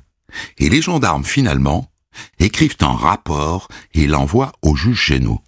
Et 0.59 0.69
les 0.69 0.83
gendarmes, 0.83 1.25
finalement, 1.25 1.91
écrivent 2.39 2.77
un 2.81 2.93
rapport 2.93 3.69
et 3.95 4.07
l'envoient 4.07 4.53
au 4.63 4.77
juge 4.77 5.07
Génaud. 5.07 5.41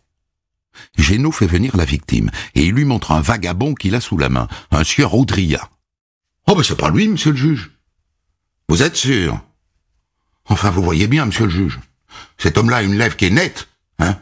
Génaud 0.97 1.33
fait 1.33 1.47
venir 1.47 1.77
la 1.77 1.85
victime, 1.85 2.31
et 2.55 2.65
il 2.65 2.73
lui 2.73 2.85
montre 2.85 3.13
un 3.13 3.21
vagabond 3.21 3.75
qu'il 3.75 3.95
a 3.95 4.01
sous 4.01 4.17
la 4.17 4.29
main, 4.29 4.49
un 4.71 4.85
sieur 4.85 5.15
Audria. 5.15 5.69
Oh, 6.47 6.55
ben 6.55 6.63
c'est 6.63 6.77
pas 6.77 6.91
lui, 6.91 7.09
monsieur 7.09 7.33
le 7.33 7.37
juge. 7.37 7.71
Vous 8.69 8.83
êtes 8.83 8.97
sûr? 8.97 9.39
Enfin, 10.47 10.71
vous 10.71 10.83
voyez 10.83 11.07
bien, 11.07 11.27
monsieur 11.27 11.45
le 11.45 11.51
juge. 11.51 11.81
Cet 12.39 12.59
homme-là 12.59 12.79
a 12.79 12.83
une 12.83 12.97
lèvre 12.97 13.17
qui 13.17 13.27
est 13.27 13.31
nette, 13.31 13.69
hein 13.99 14.19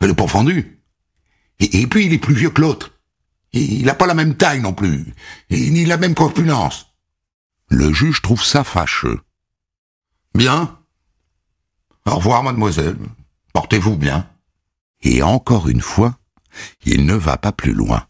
Elle 0.00 0.10
est 0.10 0.14
pas. 0.14 0.26
Et, 1.60 1.86
puis, 1.86 2.06
il 2.06 2.12
est 2.12 2.18
plus 2.18 2.34
vieux 2.34 2.50
que 2.50 2.60
l'autre. 2.60 2.92
Il 3.52 3.84
n'a 3.84 3.94
pas 3.94 4.06
la 4.06 4.14
même 4.14 4.36
taille 4.36 4.60
non 4.60 4.72
plus, 4.72 5.14
et 5.50 5.70
ni 5.70 5.84
la 5.84 5.98
même 5.98 6.14
corpulence. 6.14 6.86
Le 7.68 7.92
juge 7.92 8.22
trouve 8.22 8.42
ça 8.42 8.64
fâcheux. 8.64 9.20
Bien. 10.34 10.78
Au 12.06 12.16
revoir, 12.16 12.42
mademoiselle. 12.42 12.96
Portez-vous 13.52 13.96
bien. 13.96 14.28
Et 15.02 15.22
encore 15.22 15.68
une 15.68 15.80
fois, 15.80 16.18
il 16.84 17.06
ne 17.06 17.14
va 17.14 17.36
pas 17.36 17.52
plus 17.52 17.74
loin. 17.74 18.06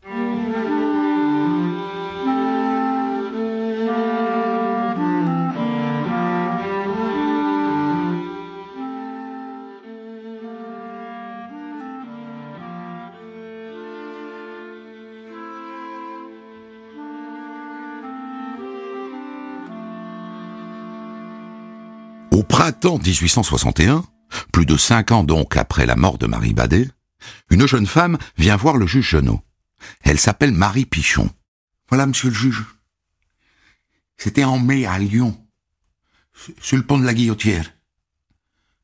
Au 22.42 22.44
printemps 22.44 22.98
1861, 22.98 24.04
plus 24.50 24.66
de 24.66 24.76
cinq 24.76 25.12
ans 25.12 25.22
donc 25.22 25.56
après 25.56 25.86
la 25.86 25.94
mort 25.94 26.18
de 26.18 26.26
Marie 26.26 26.54
Badet, 26.54 26.88
une 27.50 27.68
jeune 27.68 27.86
femme 27.86 28.18
vient 28.36 28.56
voir 28.56 28.76
le 28.76 28.84
juge 28.84 29.10
Genot. 29.10 29.40
Elle 30.00 30.18
s'appelle 30.18 30.50
Marie 30.50 30.84
Pichon. 30.84 31.30
Voilà, 31.88 32.04
monsieur 32.04 32.30
le 32.30 32.34
juge. 32.34 32.64
C'était 34.16 34.42
en 34.42 34.58
mai 34.58 34.86
à 34.86 34.98
Lyon, 34.98 35.40
sur 36.60 36.76
le 36.76 36.82
pont 36.82 36.98
de 36.98 37.04
la 37.04 37.14
Guillotière. 37.14 37.72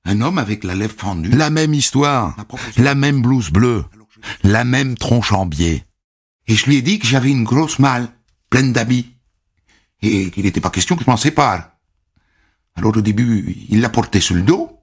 Un 0.04 0.20
homme 0.20 0.38
avec 0.38 0.62
la 0.62 0.76
lèvre 0.76 0.94
fendue. 0.96 1.30
La 1.30 1.50
même 1.50 1.74
histoire, 1.74 2.36
la 2.76 2.94
même 2.94 3.22
blouse 3.22 3.50
bleue, 3.50 3.84
la 4.44 4.62
même 4.62 4.96
tronche 4.96 5.32
en 5.32 5.46
biais. 5.46 5.84
Et 6.46 6.54
je 6.54 6.66
lui 6.66 6.76
ai 6.76 6.82
dit 6.82 7.00
que 7.00 7.08
j'avais 7.08 7.32
une 7.32 7.42
grosse 7.42 7.80
malle, 7.80 8.08
pleine 8.50 8.72
d'habits, 8.72 9.16
et 10.00 10.30
qu'il 10.30 10.44
n'était 10.44 10.60
pas 10.60 10.70
question 10.70 10.94
que 10.94 11.02
je 11.02 11.10
m'en 11.10 11.16
sépare. 11.16 11.72
Alors 12.78 12.96
au 12.96 13.00
début, 13.00 13.56
il 13.68 13.80
l'a 13.80 13.88
porté 13.88 14.20
sur 14.20 14.36
le 14.36 14.42
dos, 14.42 14.80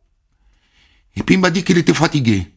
et 1.15 1.23
puis 1.23 1.35
il 1.35 1.41
m'a 1.41 1.49
dit 1.49 1.63
qu'il 1.63 1.77
était 1.77 1.93
fatigué. 1.93 2.53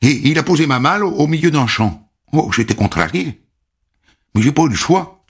Et 0.00 0.30
il 0.30 0.38
a 0.38 0.42
posé 0.42 0.66
ma 0.66 0.78
malle 0.78 1.04
au 1.04 1.26
milieu 1.26 1.50
d'un 1.50 1.66
champ. 1.66 2.10
Oh, 2.32 2.50
j'étais 2.50 2.74
contrarié. 2.74 3.42
Mais 4.34 4.40
j'ai 4.40 4.50
pas 4.50 4.62
eu 4.62 4.70
le 4.70 4.74
choix. 4.74 5.26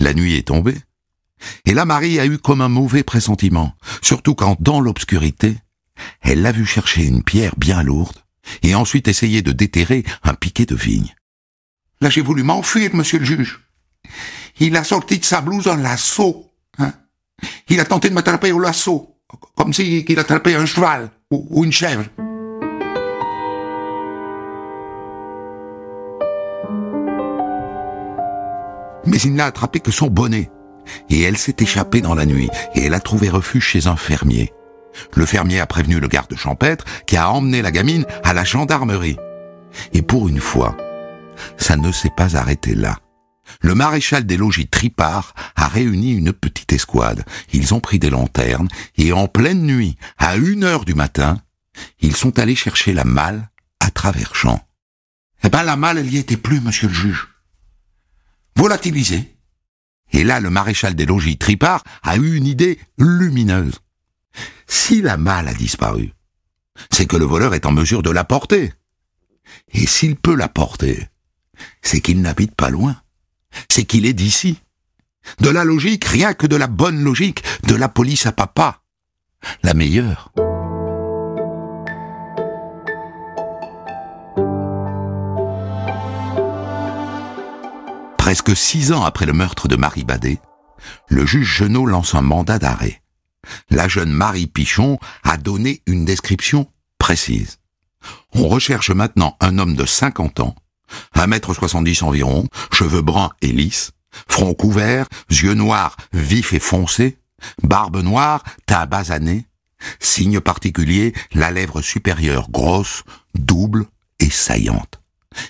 La 0.00 0.14
nuit 0.14 0.34
est 0.34 0.48
tombée. 0.48 0.76
Et 1.64 1.72
là, 1.72 1.84
Marie 1.84 2.18
a 2.18 2.26
eu 2.26 2.38
comme 2.38 2.60
un 2.60 2.68
mauvais 2.68 3.04
pressentiment, 3.04 3.74
surtout 4.02 4.34
quand, 4.34 4.60
dans 4.60 4.80
l'obscurité, 4.80 5.56
elle 6.22 6.42
l'a 6.42 6.52
vu 6.52 6.66
chercher 6.66 7.04
une 7.04 7.22
pierre 7.22 7.54
bien 7.56 7.82
lourde, 7.82 8.18
et 8.62 8.74
ensuite 8.74 9.06
essayer 9.06 9.42
de 9.42 9.52
déterrer 9.52 10.04
un 10.24 10.34
piquet 10.34 10.66
de 10.66 10.74
vigne. 10.74 11.14
Là, 12.00 12.10
j'ai 12.10 12.20
voulu 12.20 12.42
m'enfuir, 12.42 12.94
monsieur 12.94 13.20
le 13.20 13.24
juge. 13.24 13.60
Il 14.58 14.76
a 14.76 14.82
sorti 14.82 15.18
de 15.18 15.24
sa 15.24 15.40
blouse 15.40 15.68
un 15.68 15.76
lasso. 15.76 16.52
Hein 16.78 16.94
il 17.68 17.80
a 17.80 17.84
tenté 17.84 18.08
de 18.08 18.14
m'attraper 18.14 18.52
au 18.52 18.58
lasso, 18.58 19.14
comme 19.56 19.72
s'il 19.72 20.04
si 20.06 20.18
attrapait 20.18 20.54
un 20.54 20.66
cheval 20.66 21.10
ou, 21.30 21.64
une 21.64 21.72
chèvre. 21.72 22.04
Mais 29.06 29.18
il 29.18 29.34
n'a 29.34 29.46
attrapé 29.46 29.80
que 29.80 29.90
son 29.90 30.08
bonnet. 30.08 30.50
Et 31.08 31.22
elle 31.22 31.36
s'est 31.36 31.56
échappée 31.60 32.00
dans 32.00 32.14
la 32.14 32.26
nuit, 32.26 32.50
et 32.74 32.84
elle 32.84 32.94
a 32.94 33.00
trouvé 33.00 33.28
refuge 33.28 33.64
chez 33.64 33.86
un 33.86 33.96
fermier. 33.96 34.52
Le 35.14 35.24
fermier 35.24 35.60
a 35.60 35.66
prévenu 35.66 36.00
le 36.00 36.08
garde 36.08 36.34
champêtre 36.34 36.84
qui 37.06 37.16
a 37.16 37.30
emmené 37.30 37.62
la 37.62 37.70
gamine 37.70 38.06
à 38.24 38.32
la 38.32 38.44
gendarmerie. 38.44 39.16
Et 39.92 40.02
pour 40.02 40.28
une 40.28 40.40
fois, 40.40 40.76
ça 41.56 41.76
ne 41.76 41.92
s'est 41.92 42.12
pas 42.16 42.36
arrêté 42.36 42.74
là 42.74 42.98
le 43.60 43.74
maréchal 43.74 44.24
des 44.24 44.36
logis 44.36 44.68
Tripart 44.68 45.34
a 45.56 45.68
réuni 45.68 46.12
une 46.12 46.32
petite 46.32 46.72
escouade. 46.72 47.24
Ils 47.52 47.74
ont 47.74 47.80
pris 47.80 47.98
des 47.98 48.10
lanternes 48.10 48.68
et 48.96 49.12
en 49.12 49.28
pleine 49.28 49.62
nuit, 49.62 49.96
à 50.18 50.36
une 50.36 50.64
heure 50.64 50.84
du 50.84 50.94
matin, 50.94 51.40
ils 52.00 52.16
sont 52.16 52.38
allés 52.38 52.56
chercher 52.56 52.92
la 52.92 53.04
malle 53.04 53.50
à 53.80 53.90
travers 53.90 54.34
champs. 54.34 54.64
Eh 55.42 55.48
ben, 55.48 55.62
la 55.62 55.76
malle, 55.76 55.98
elle 55.98 56.12
y 56.12 56.18
était 56.18 56.36
plus, 56.36 56.60
monsieur 56.60 56.88
le 56.88 56.94
juge. 56.94 57.28
Volatilisée. 58.56 59.34
Et 60.12 60.24
là, 60.24 60.40
le 60.40 60.50
maréchal 60.50 60.94
des 60.94 61.06
logis 61.06 61.38
Tripart 61.38 61.82
a 62.02 62.16
eu 62.16 62.34
une 62.34 62.46
idée 62.46 62.78
lumineuse. 62.98 63.80
Si 64.66 65.00
la 65.02 65.16
malle 65.16 65.48
a 65.48 65.54
disparu, 65.54 66.12
c'est 66.90 67.06
que 67.06 67.16
le 67.16 67.24
voleur 67.24 67.54
est 67.54 67.66
en 67.66 67.72
mesure 67.72 68.02
de 68.02 68.10
la 68.10 68.24
porter. 68.24 68.72
Et 69.72 69.86
s'il 69.86 70.16
peut 70.16 70.34
la 70.34 70.48
porter, 70.48 71.08
c'est 71.82 72.00
qu'il 72.00 72.20
n'habite 72.20 72.54
pas 72.54 72.70
loin 72.70 73.00
c'est 73.68 73.84
qu'il 73.84 74.06
est 74.06 74.12
d'ici. 74.12 74.58
De 75.40 75.50
la 75.50 75.64
logique, 75.64 76.04
rien 76.04 76.34
que 76.34 76.46
de 76.46 76.56
la 76.56 76.66
bonne 76.66 77.02
logique, 77.02 77.44
de 77.66 77.74
la 77.74 77.88
police 77.88 78.26
à 78.26 78.32
papa. 78.32 78.82
La 79.62 79.74
meilleure. 79.74 80.32
Presque 88.18 88.54
six 88.54 88.92
ans 88.92 89.04
après 89.04 89.26
le 89.26 89.32
meurtre 89.32 89.66
de 89.66 89.76
Marie 89.76 90.04
Badet, 90.04 90.40
le 91.08 91.26
juge 91.26 91.48
Genot 91.48 91.86
lance 91.86 92.14
un 92.14 92.22
mandat 92.22 92.58
d'arrêt. 92.58 93.02
La 93.70 93.88
jeune 93.88 94.12
Marie 94.12 94.46
Pichon 94.46 94.98
a 95.24 95.36
donné 95.36 95.82
une 95.86 96.04
description 96.04 96.70
précise. 96.98 97.58
On 98.34 98.46
recherche 98.48 98.90
maintenant 98.90 99.36
un 99.40 99.58
homme 99.58 99.74
de 99.74 99.84
50 99.84 100.40
ans, 100.40 100.54
un 101.14 101.26
mètre 101.26 101.54
soixante-dix 101.54 102.02
environ, 102.02 102.46
cheveux 102.72 103.02
bruns 103.02 103.30
et 103.42 103.52
lisses, 103.52 103.92
front 104.28 104.54
couvert, 104.54 105.06
yeux 105.30 105.54
noirs 105.54 105.96
vifs 106.12 106.52
et 106.52 106.58
foncés, 106.58 107.18
barbe 107.62 108.02
noire, 108.02 108.44
teint 108.66 108.86
basané, 108.86 109.46
signe 109.98 110.40
particulier, 110.40 111.14
la 111.32 111.50
lèvre 111.50 111.82
supérieure 111.82 112.50
grosse, 112.50 113.04
double 113.34 113.86
et 114.18 114.30
saillante, 114.30 115.00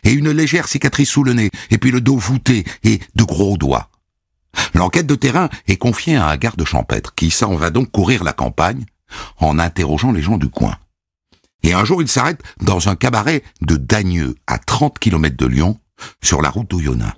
et 0.04 0.12
une 0.12 0.30
légère 0.30 0.68
cicatrice 0.68 1.10
sous 1.10 1.24
le 1.24 1.32
nez, 1.32 1.50
et 1.70 1.78
puis 1.78 1.90
le 1.90 2.00
dos 2.00 2.16
voûté 2.16 2.64
et 2.84 3.00
de 3.14 3.24
gros 3.24 3.56
doigts. 3.56 3.90
L'enquête 4.74 5.06
de 5.06 5.14
terrain 5.14 5.48
est 5.68 5.76
confiée 5.76 6.16
à 6.16 6.28
un 6.28 6.36
garde 6.36 6.64
champêtre 6.64 7.14
qui 7.14 7.30
s'en 7.30 7.54
va 7.54 7.70
donc 7.70 7.90
courir 7.90 8.24
la 8.24 8.32
campagne 8.32 8.84
en 9.38 9.58
interrogeant 9.58 10.12
les 10.12 10.22
gens 10.22 10.38
du 10.38 10.48
coin. 10.48 10.76
Et 11.62 11.72
un 11.72 11.84
jour, 11.84 12.00
il 12.02 12.08
s'arrête 12.08 12.42
dans 12.60 12.88
un 12.88 12.96
cabaret 12.96 13.42
de 13.60 13.76
Dagneux, 13.76 14.34
à 14.46 14.58
30 14.58 14.98
km 14.98 15.36
de 15.36 15.46
Lyon, 15.46 15.78
sur 16.22 16.40
la 16.40 16.50
route 16.50 16.70
d'Oyonnax. 16.70 17.16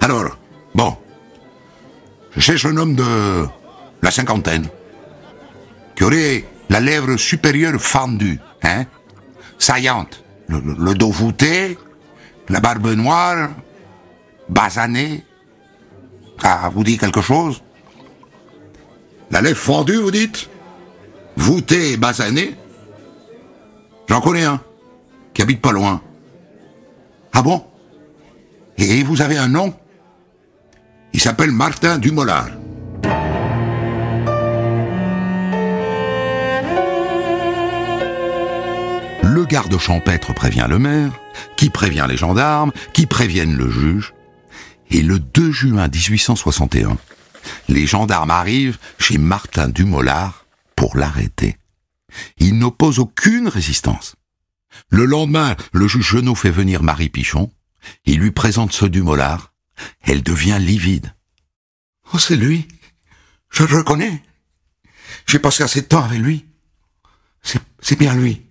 Alors, 0.00 0.36
bon, 0.74 0.96
je 2.34 2.40
cherche 2.40 2.64
un 2.66 2.76
homme 2.76 2.96
de 2.96 3.46
la 4.02 4.10
cinquantaine, 4.10 4.68
qui 5.94 6.04
aurait 6.04 6.44
la 6.70 6.80
lèvre 6.80 7.16
supérieure 7.16 7.80
fendue, 7.80 8.40
hein, 8.62 8.84
saillante, 9.58 10.24
le, 10.48 10.94
dos 10.94 11.10
voûté, 11.10 11.78
la 12.48 12.60
barbe 12.60 12.88
noire, 12.88 13.50
basanée. 14.48 15.24
Ça 16.40 16.70
vous 16.74 16.82
dit 16.82 16.98
quelque 16.98 17.20
chose? 17.20 17.62
La 19.30 19.40
lèvre 19.40 19.58
fendue, 19.58 19.96
vous 19.96 20.10
dites? 20.10 20.50
Voûtée 21.36 21.92
et 21.92 21.96
basanée 21.96 22.56
J'en 24.08 24.20
connais 24.20 24.44
un, 24.44 24.60
qui 25.32 25.42
habite 25.42 25.60
pas 25.60 25.72
loin. 25.72 26.02
Ah 27.32 27.40
bon? 27.40 27.64
Et 28.76 29.02
vous 29.02 29.22
avez 29.22 29.38
un 29.38 29.48
nom? 29.48 29.74
Il 31.14 31.20
s'appelle 31.20 31.50
Martin 31.50 31.98
Dumollard. 31.98 32.48
Le 39.22 39.44
garde 39.46 39.78
champêtre 39.78 40.34
prévient 40.34 40.66
le 40.68 40.78
maire, 40.78 41.12
qui 41.56 41.70
prévient 41.70 42.06
les 42.08 42.16
gendarmes, 42.16 42.72
qui 42.92 43.06
préviennent 43.06 43.56
le 43.56 43.70
juge. 43.70 44.12
Et 44.90 45.00
le 45.00 45.18
2 45.18 45.52
juin 45.52 45.88
1861, 45.88 46.98
les 47.68 47.86
gendarmes 47.86 48.30
arrivent 48.30 48.78
chez 48.98 49.16
Martin 49.16 49.68
Dumollard 49.68 50.41
pour 50.82 50.96
l'arrêter. 50.96 51.58
Il 52.38 52.58
n'oppose 52.58 52.98
aucune 52.98 53.46
résistance. 53.46 54.16
Le 54.88 55.04
lendemain, 55.04 55.54
le 55.72 55.86
juge 55.86 56.08
Genot 56.08 56.34
fait 56.34 56.50
venir 56.50 56.82
Marie 56.82 57.08
Pichon. 57.08 57.52
Il 58.04 58.18
lui 58.18 58.32
présente 58.32 58.72
ce 58.72 58.86
Dumollard. 58.86 59.52
Elle 60.00 60.24
devient 60.24 60.58
livide. 60.58 61.14
Oh, 62.12 62.18
c'est 62.18 62.34
lui. 62.34 62.66
Je 63.48 63.62
le 63.62 63.76
reconnais. 63.76 64.24
J'ai 65.28 65.38
passé 65.38 65.62
assez 65.62 65.82
de 65.82 65.86
temps 65.86 66.02
avec 66.02 66.18
lui. 66.18 66.46
C'est, 67.44 67.62
c'est 67.80 67.96
bien 67.96 68.16
lui. 68.16 68.44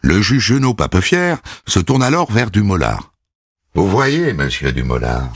Le 0.00 0.20
juge 0.20 0.46
Genot, 0.46 0.74
pas 0.74 0.88
peu 0.88 1.00
fier, 1.00 1.40
se 1.64 1.78
tourne 1.78 2.02
alors 2.02 2.32
vers 2.32 2.50
Dumollard. 2.50 3.14
Vous 3.74 3.88
voyez, 3.88 4.32
monsieur 4.32 4.72
Dumollard. 4.72 5.32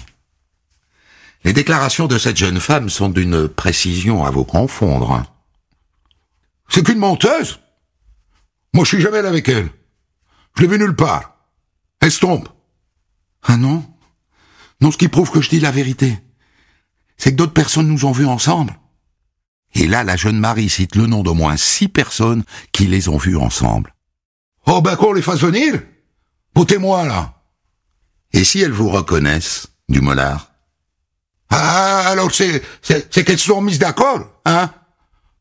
Les 1.45 1.53
déclarations 1.53 2.09
de 2.09 2.19
cette 2.19 2.37
jeune 2.39 2.59
femme 2.59 2.89
sont 2.89 3.11
d'une 3.11 3.47
précision 3.47 4.25
à 4.25 4.33
vous 4.33 4.45
confondre. 4.45 5.25
C'est 6.69 6.85
qu'une 6.85 6.99
menteuse. 6.99 7.61
Moi, 8.73 8.85
je 8.85 8.89
suis 8.89 9.01
jamais 9.01 9.19
avec 9.19 9.49
elle. 9.49 9.71
Je 10.57 10.63
l'ai 10.63 10.69
vue 10.69 10.79
nulle 10.79 10.97
part. 10.97 11.37
Elle 12.01 12.11
se 12.11 12.21
trompe. 12.21 12.49
Ah 13.43 13.57
non? 13.57 13.85
Non, 14.81 14.91
ce 14.91 14.99
qui 14.99 15.09
prouve 15.09 15.31
que 15.31 15.41
je 15.41 15.51
dis 15.51 15.61
la 15.61 15.71
vérité, 15.71 16.19
c'est 17.17 17.31
que 17.31 17.37
d'autres 17.37 17.53
personnes 17.53 17.89
nous 17.89 18.05
ont 18.05 18.13
vus 18.13 18.27
ensemble. 18.27 18.79
Et 19.75 19.87
là, 19.87 20.05
la 20.05 20.17
jeune 20.17 20.39
Marie 20.39 20.69
cite 20.69 20.95
le 20.97 21.07
nom 21.07 21.23
d'au 21.23 21.35
moins 21.35 21.57
six 21.57 21.89
personnes 21.89 22.45
qui 22.73 22.87
les 22.87 23.09
ont 23.09 23.17
vus 23.17 23.37
ensemble. 23.37 23.95
Oh, 24.67 24.81
ben 24.81 24.97
qu'on 24.97 25.13
les 25.13 25.23
fasse 25.23 25.41
venir. 25.41 25.81
Vos 26.55 26.65
témoins, 26.65 27.05
là. 27.05 27.43
Et 28.33 28.45
si 28.45 28.61
elles 28.61 28.73
vous 28.73 28.89
reconnaissent, 28.89 29.69
Dumollard 29.89 30.53
Ah, 31.51 32.05
alors 32.09 32.33
c'est, 32.33 32.63
c'est, 32.83 33.13
c'est 33.13 33.25
qu'elles 33.25 33.39
sont 33.39 33.61
mises 33.61 33.79
d'accord, 33.79 34.21
hein? 34.45 34.73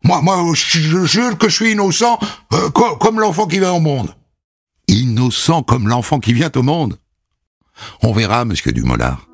Moi, 0.03 0.21
moi, 0.21 0.43
je, 0.53 1.05
jure 1.05 1.37
que 1.37 1.47
je 1.49 1.55
suis 1.55 1.71
innocent, 1.71 2.19
euh, 2.53 2.69
co- 2.71 2.97
comme 2.97 3.19
l'enfant 3.19 3.47
qui 3.47 3.59
vient 3.59 3.71
au 3.73 3.79
monde. 3.79 4.13
Innocent 4.87 5.63
comme 5.63 5.87
l'enfant 5.87 6.19
qui 6.19 6.33
vient 6.33 6.51
au 6.55 6.61
monde. 6.61 6.97
On 8.03 8.11
verra, 8.11 8.43
monsieur 8.45 8.71
Dumollard. 8.73 9.25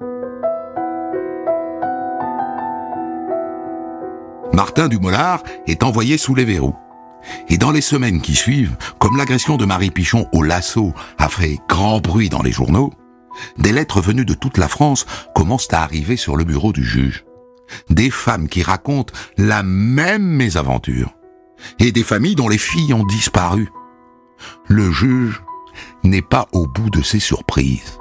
Martin 4.54 4.88
Dumollard 4.88 5.44
est 5.68 5.84
envoyé 5.84 6.18
sous 6.18 6.36
les 6.36 6.46
verrous. 6.46 6.76
Et 7.50 7.58
dans 7.58 7.72
les 7.72 7.82
semaines 7.82 8.22
qui 8.22 8.36
suivent, 8.36 8.78
comme 9.00 9.18
l'agression 9.18 9.58
de 9.58 9.66
Marie 9.66 9.92
Pichon 9.92 10.28
au 10.34 10.44
lasso 10.44 10.94
a 11.18 11.30
fait 11.30 11.58
grand 11.68 12.00
bruit 12.00 12.30
dans 12.30 12.42
les 12.42 12.52
journaux, 12.52 12.94
des 13.58 13.72
lettres 13.72 14.02
venues 14.02 14.26
de 14.26 14.34
toute 14.34 14.58
la 14.58 14.68
France 14.68 15.06
commencent 15.36 15.72
à 15.74 15.82
arriver 15.82 16.16
sur 16.16 16.36
le 16.36 16.44
bureau 16.46 16.72
du 16.74 16.84
juge. 16.84 17.26
Des 17.90 18.10
femmes 18.10 18.48
qui 18.48 18.64
racontent 18.64 19.14
la 19.38 19.64
même 19.64 20.26
mésaventure. 20.26 21.14
Et 21.80 21.92
des 21.92 22.04
familles 22.04 22.36
dont 22.36 22.50
les 22.50 22.58
filles 22.58 22.94
ont 22.94 23.06
disparu. 23.06 23.70
Le 24.68 24.92
juge 24.92 25.42
n'est 26.04 26.22
pas 26.22 26.48
au 26.52 26.68
bout 26.68 26.90
de 26.90 27.02
ses 27.02 27.20
surprises. 27.20 27.98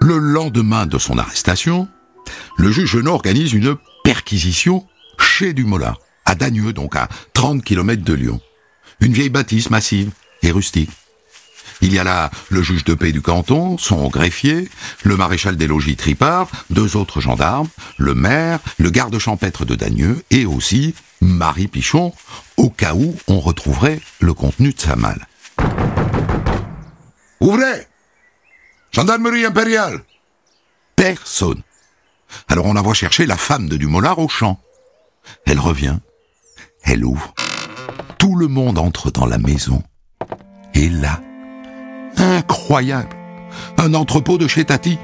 Le 0.00 0.18
lendemain 0.18 0.86
de 0.86 0.98
son 0.98 1.18
arrestation, 1.18 1.88
le 2.56 2.70
juge 2.70 2.90
Genot 2.90 3.14
organise 3.14 3.52
une 3.52 3.76
perquisition 4.04 4.86
chez 5.18 5.52
Dumoulin, 5.52 5.96
à 6.24 6.36
Dagneux, 6.36 6.72
donc 6.72 6.94
à 6.94 7.08
30 7.32 7.64
km 7.64 8.04
de 8.04 8.12
Lyon. 8.12 8.40
Une 9.00 9.12
vieille 9.12 9.28
bâtisse 9.28 9.70
massive 9.70 10.10
et 10.42 10.50
rustique. 10.50 10.90
Il 11.82 11.92
y 11.92 11.98
a 11.98 12.04
là 12.04 12.30
le 12.48 12.62
juge 12.62 12.84
de 12.84 12.94
paix 12.94 13.12
du 13.12 13.20
canton, 13.20 13.76
son 13.76 14.08
greffier, 14.08 14.68
le 15.02 15.16
maréchal 15.16 15.56
des 15.56 15.66
logis 15.66 15.96
Tripart, 15.96 16.48
deux 16.70 16.96
autres 16.96 17.20
gendarmes, 17.20 17.68
le 17.98 18.14
maire, 18.14 18.60
le 18.78 18.90
garde 18.90 19.18
champêtre 19.18 19.64
de 19.64 19.74
Dagneux 19.74 20.22
et 20.30 20.46
aussi 20.46 20.94
Marie 21.20 21.68
Pichon, 21.68 22.12
au 22.56 22.70
cas 22.70 22.94
où 22.94 23.14
on 23.28 23.40
retrouverait 23.40 24.00
le 24.20 24.32
contenu 24.32 24.72
de 24.72 24.80
sa 24.80 24.96
malle. 24.96 25.26
Ouvrez 27.40 27.86
Gendarmerie 28.92 29.44
impériale 29.44 30.02
Personne. 30.94 31.62
Alors 32.48 32.64
on 32.64 32.76
envoie 32.76 32.94
chercher 32.94 33.26
la 33.26 33.36
femme 33.36 33.68
de 33.68 33.76
Dumollard 33.76 34.18
au 34.18 34.28
champ. 34.28 34.58
Elle 35.44 35.60
revient, 35.60 35.98
elle 36.82 37.04
ouvre. 37.04 37.34
Tout 38.18 38.36
le 38.36 38.48
monde 38.48 38.78
entre 38.78 39.10
dans 39.10 39.26
la 39.26 39.38
maison. 39.38 39.82
Et 40.74 40.88
là, 40.88 41.20
incroyable, 42.16 43.16
un 43.78 43.94
entrepôt 43.94 44.38
de 44.38 44.46
chez 44.46 44.64
Tati. 44.64 44.98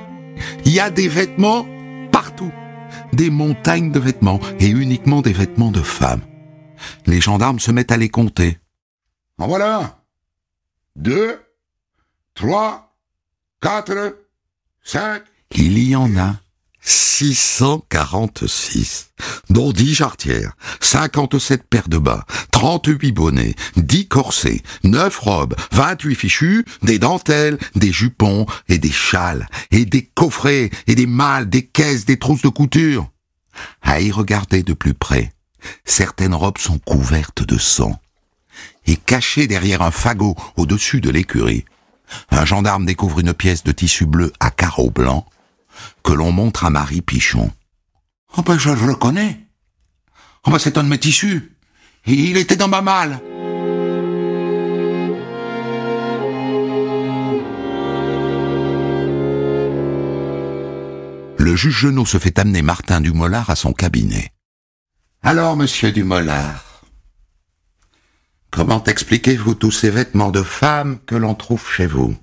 Il 0.64 0.72
y 0.72 0.80
a 0.80 0.90
des 0.90 1.08
vêtements 1.08 1.66
partout. 2.10 2.52
Des 3.12 3.30
montagnes 3.30 3.92
de 3.92 3.98
vêtements 3.98 4.40
et 4.58 4.68
uniquement 4.68 5.22
des 5.22 5.32
vêtements 5.32 5.70
de 5.70 5.80
femmes. 5.80 6.22
Les 7.06 7.20
gendarmes 7.20 7.60
se 7.60 7.70
mettent 7.70 7.92
à 7.92 7.96
les 7.96 8.08
compter. 8.08 8.58
En 9.38 9.46
voilà 9.46 9.78
un. 9.78 9.94
Deux. 10.96 11.40
Trois. 12.34 12.94
Quatre. 13.60 14.18
Cinq. 14.82 15.22
Il 15.54 15.78
y 15.78 15.94
en 15.94 16.16
a 16.16 16.36
646, 16.82 19.12
dont 19.48 19.72
10 19.72 19.94
jarretières, 19.94 20.56
57 20.80 21.62
paires 21.62 21.88
de 21.88 21.98
bas, 21.98 22.26
38 22.50 23.12
bonnets, 23.12 23.54
10 23.76 24.08
corsets, 24.08 24.60
9 24.82 25.16
robes, 25.18 25.54
28 25.70 26.16
fichus, 26.16 26.64
des 26.82 26.98
dentelles, 26.98 27.58
des 27.76 27.92
jupons 27.92 28.46
et 28.68 28.78
des 28.78 28.90
châles, 28.90 29.46
et 29.70 29.84
des 29.84 30.02
coffrets, 30.02 30.70
et 30.88 30.96
des 30.96 31.06
malles, 31.06 31.48
des 31.48 31.64
caisses, 31.64 32.04
des 32.04 32.18
trousses 32.18 32.42
de 32.42 32.48
couture. 32.48 33.08
À 33.82 34.00
y 34.00 34.10
regarder 34.10 34.64
de 34.64 34.72
plus 34.72 34.94
près, 34.94 35.32
certaines 35.84 36.34
robes 36.34 36.58
sont 36.58 36.78
couvertes 36.78 37.44
de 37.44 37.58
sang. 37.58 38.00
Et 38.86 38.96
cachées 38.96 39.46
derrière 39.46 39.82
un 39.82 39.92
fagot 39.92 40.34
au-dessus 40.56 41.00
de 41.00 41.10
l'écurie, 41.10 41.64
un 42.30 42.44
gendarme 42.44 42.86
découvre 42.86 43.20
une 43.20 43.32
pièce 43.32 43.62
de 43.62 43.70
tissu 43.70 44.04
bleu 44.04 44.32
à 44.40 44.50
carreaux 44.50 44.90
blancs 44.90 45.24
que 46.02 46.12
l'on 46.12 46.32
montre 46.32 46.64
à 46.64 46.70
Marie 46.70 47.02
Pichon. 47.02 47.50
Oh 48.36 48.42
ben 48.42 48.58
je 48.58 48.70
le 48.70 48.92
reconnais. 48.92 49.46
Oh 50.44 50.50
ben 50.50 50.58
c'est 50.58 50.78
un 50.78 50.84
de 50.84 50.88
mes 50.88 50.98
tissus. 50.98 51.56
Il 52.06 52.36
était 52.36 52.56
dans 52.56 52.68
ma 52.68 52.82
malle. 52.82 53.20
Le 61.38 61.56
juge 61.56 61.80
Genot 61.80 62.06
se 62.06 62.18
fait 62.18 62.38
amener 62.38 62.62
Martin 62.62 63.00
Dumollard 63.00 63.50
à 63.50 63.56
son 63.56 63.72
cabinet. 63.72 64.32
Alors, 65.22 65.56
monsieur 65.56 65.92
Dumollard, 65.92 66.82
comment 68.50 68.82
expliquez-vous 68.84 69.54
tous 69.54 69.70
ces 69.70 69.90
vêtements 69.90 70.30
de 70.30 70.42
femme 70.42 70.98
que 71.04 71.14
l'on 71.14 71.34
trouve 71.34 71.68
chez 71.68 71.86
vous? 71.86 72.16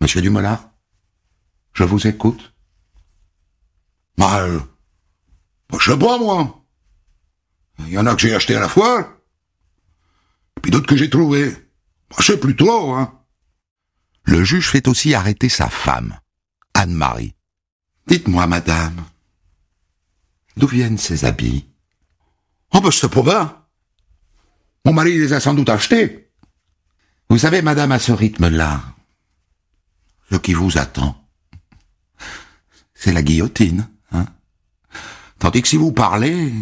Monsieur 0.00 0.20
Dumollard, 0.20 0.69
je 1.72 1.84
vous 1.84 2.06
écoute. 2.06 2.52
Bah, 4.16 4.42
euh, 4.42 4.60
bah, 5.70 5.78
je 5.80 5.92
sais 5.92 5.98
pas 5.98 6.18
moi. 6.18 6.64
Il 7.80 7.90
y 7.90 7.98
en 7.98 8.06
a 8.06 8.14
que 8.14 8.20
j'ai 8.20 8.34
acheté 8.34 8.54
à 8.56 8.60
la 8.60 8.68
foire, 8.68 9.08
puis 10.60 10.70
d'autres 10.70 10.86
que 10.86 10.96
j'ai 10.96 11.08
trouvés. 11.08 11.56
Je 12.18 12.24
sais 12.24 12.38
plus 12.38 12.56
trop, 12.56 12.94
hein. 12.94 13.16
Le 14.24 14.44
juge 14.44 14.68
fait 14.68 14.86
aussi 14.86 15.14
arrêter 15.14 15.48
sa 15.48 15.68
femme, 15.68 16.18
Anne-Marie. 16.74 17.34
Dites-moi, 18.06 18.46
madame, 18.46 19.04
d'où 20.56 20.66
viennent 20.66 20.98
ces 20.98 21.24
habits? 21.24 21.66
Oh, 22.72 22.80
ben, 22.80 22.90
c'est 22.90 23.10
pas 23.10 23.22
bien. 23.22 23.56
Mon 24.84 24.92
mari 24.92 25.18
les 25.18 25.32
a 25.32 25.40
sans 25.40 25.54
doute 25.54 25.68
achetés. 25.68 26.30
Vous 27.28 27.38
savez, 27.38 27.62
madame, 27.62 27.92
à 27.92 27.98
ce 27.98 28.12
rythme-là, 28.12 28.82
ce 30.30 30.36
qui 30.36 30.52
vous 30.52 30.78
attend, 30.78 31.19
c'est 33.00 33.14
la 33.14 33.22
guillotine, 33.22 33.88
hein. 34.12 34.26
Tandis 35.38 35.62
que 35.62 35.68
si 35.68 35.78
vous 35.78 35.90
parlez, 35.90 36.52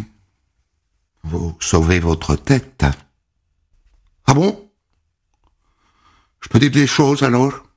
vous 1.23 1.57
sauvez 1.59 1.99
votre 1.99 2.37
tête. 2.37 2.85
Ah 4.25 4.33
bon? 4.33 4.71
Je 6.39 6.47
peux 6.47 6.59
dire 6.59 6.71
des 6.71 6.87
choses 6.87 7.23
alors? 7.23 7.67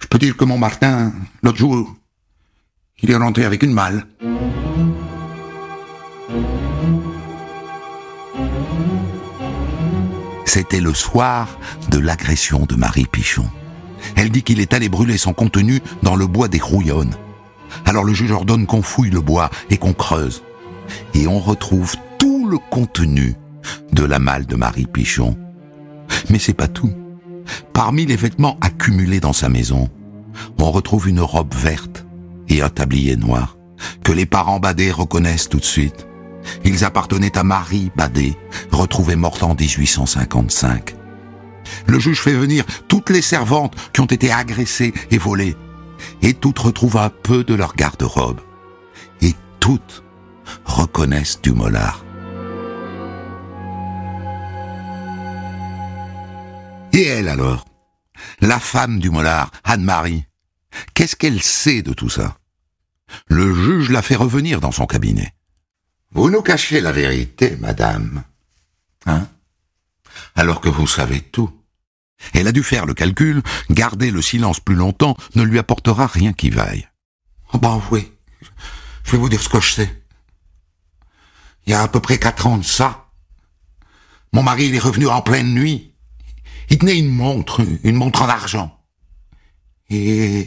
Je 0.00 0.06
peux 0.06 0.18
dire 0.18 0.36
que 0.36 0.44
mon 0.44 0.58
Martin, 0.58 1.14
l'autre 1.42 1.56
jour, 1.56 1.96
il 2.98 3.10
est 3.10 3.16
rentré 3.16 3.46
avec 3.46 3.62
une 3.62 3.72
malle. 3.72 4.06
C'était 10.44 10.80
le 10.80 10.92
soir 10.92 11.48
de 11.88 11.98
l'agression 11.98 12.66
de 12.66 12.74
Marie 12.74 13.06
Pichon. 13.06 13.50
Elle 14.16 14.30
dit 14.30 14.42
qu'il 14.42 14.60
est 14.60 14.74
allé 14.74 14.88
brûler 14.88 15.18
son 15.18 15.32
contenu 15.32 15.80
dans 16.02 16.16
le 16.16 16.26
bois 16.26 16.48
des 16.48 16.60
Rouillonnes. 16.60 17.14
Alors 17.84 18.04
le 18.04 18.14
juge 18.14 18.32
ordonne 18.32 18.66
qu'on 18.66 18.82
fouille 18.82 19.10
le 19.10 19.20
bois 19.20 19.50
et 19.70 19.76
qu'on 19.76 19.92
creuse. 19.92 20.42
Et 21.14 21.26
on 21.26 21.38
retrouve 21.38 21.94
tout 22.18 22.48
le 22.48 22.58
contenu 22.58 23.34
de 23.92 24.04
la 24.04 24.18
malle 24.18 24.46
de 24.46 24.56
Marie 24.56 24.86
Pichon. 24.86 25.36
Mais 26.28 26.38
c'est 26.38 26.54
pas 26.54 26.68
tout. 26.68 26.92
Parmi 27.72 28.06
les 28.06 28.16
vêtements 28.16 28.58
accumulés 28.60 29.20
dans 29.20 29.32
sa 29.32 29.48
maison, 29.48 29.88
on 30.58 30.70
retrouve 30.70 31.08
une 31.08 31.20
robe 31.20 31.54
verte 31.54 32.04
et 32.48 32.62
un 32.62 32.68
tablier 32.68 33.16
noir 33.16 33.56
que 34.04 34.12
les 34.12 34.26
parents 34.26 34.60
Badet 34.60 34.90
reconnaissent 34.90 35.48
tout 35.48 35.58
de 35.58 35.64
suite. 35.64 36.06
Ils 36.64 36.84
appartenaient 36.84 37.36
à 37.36 37.44
Marie 37.44 37.90
Badet, 37.96 38.36
retrouvée 38.70 39.16
morte 39.16 39.42
en 39.42 39.54
1855. 39.54 40.99
Le 41.86 41.98
juge 41.98 42.20
fait 42.20 42.34
venir 42.34 42.64
toutes 42.88 43.10
les 43.10 43.22
servantes 43.22 43.74
qui 43.92 44.00
ont 44.00 44.06
été 44.06 44.30
agressées 44.30 44.94
et 45.10 45.18
volées, 45.18 45.56
et 46.22 46.34
toutes 46.34 46.58
retrouvent 46.58 46.98
un 46.98 47.10
peu 47.10 47.44
de 47.44 47.54
leur 47.54 47.74
garde-robe. 47.74 48.40
Et 49.22 49.34
toutes 49.58 50.02
reconnaissent 50.64 51.40
Dumollard. 51.40 52.04
Et 56.92 57.04
elle 57.04 57.28
alors? 57.28 57.64
La 58.40 58.58
femme 58.58 58.98
du 58.98 59.10
Mollard, 59.10 59.50
Anne-Marie, 59.64 60.24
qu'est-ce 60.94 61.16
qu'elle 61.16 61.42
sait 61.42 61.82
de 61.82 61.92
tout 61.92 62.10
ça? 62.10 62.36
Le 63.26 63.54
juge 63.54 63.90
l'a 63.90 64.02
fait 64.02 64.16
revenir 64.16 64.60
dans 64.60 64.72
son 64.72 64.86
cabinet. 64.86 65.34
Vous 66.12 66.30
nous 66.30 66.42
cachez 66.42 66.80
la 66.80 66.92
vérité, 66.92 67.56
madame. 67.60 68.24
Hein? 69.06 69.26
Alors 70.34 70.60
que 70.60 70.68
vous 70.68 70.86
savez 70.86 71.20
tout. 71.20 71.50
Elle 72.34 72.48
a 72.48 72.52
dû 72.52 72.62
faire 72.62 72.86
le 72.86 72.94
calcul, 72.94 73.42
garder 73.70 74.10
le 74.10 74.22
silence 74.22 74.60
plus 74.60 74.74
longtemps 74.74 75.16
ne 75.34 75.42
lui 75.42 75.58
apportera 75.58 76.06
rien 76.06 76.32
qui 76.32 76.50
vaille. 76.50 76.88
Oh 77.52 77.58
ben 77.58 77.80
oui, 77.90 78.10
je 79.04 79.12
vais 79.12 79.18
vous 79.18 79.28
dire 79.28 79.42
ce 79.42 79.48
que 79.48 79.60
je 79.60 79.72
sais. 79.72 80.02
Il 81.66 81.70
y 81.70 81.74
a 81.74 81.82
à 81.82 81.88
peu 81.88 82.00
près 82.00 82.18
quatre 82.18 82.46
ans 82.46 82.58
de 82.58 82.64
ça, 82.64 83.10
mon 84.32 84.42
mari 84.42 84.66
il 84.66 84.74
est 84.74 84.80
revenu 84.80 85.08
en 85.08 85.22
pleine 85.22 85.52
nuit. 85.54 85.94
Il 86.68 86.78
tenait 86.78 86.98
une 86.98 87.10
montre, 87.10 87.66
une 87.82 87.96
montre 87.96 88.22
en 88.22 88.28
argent. 88.28 88.78
Et 89.88 90.46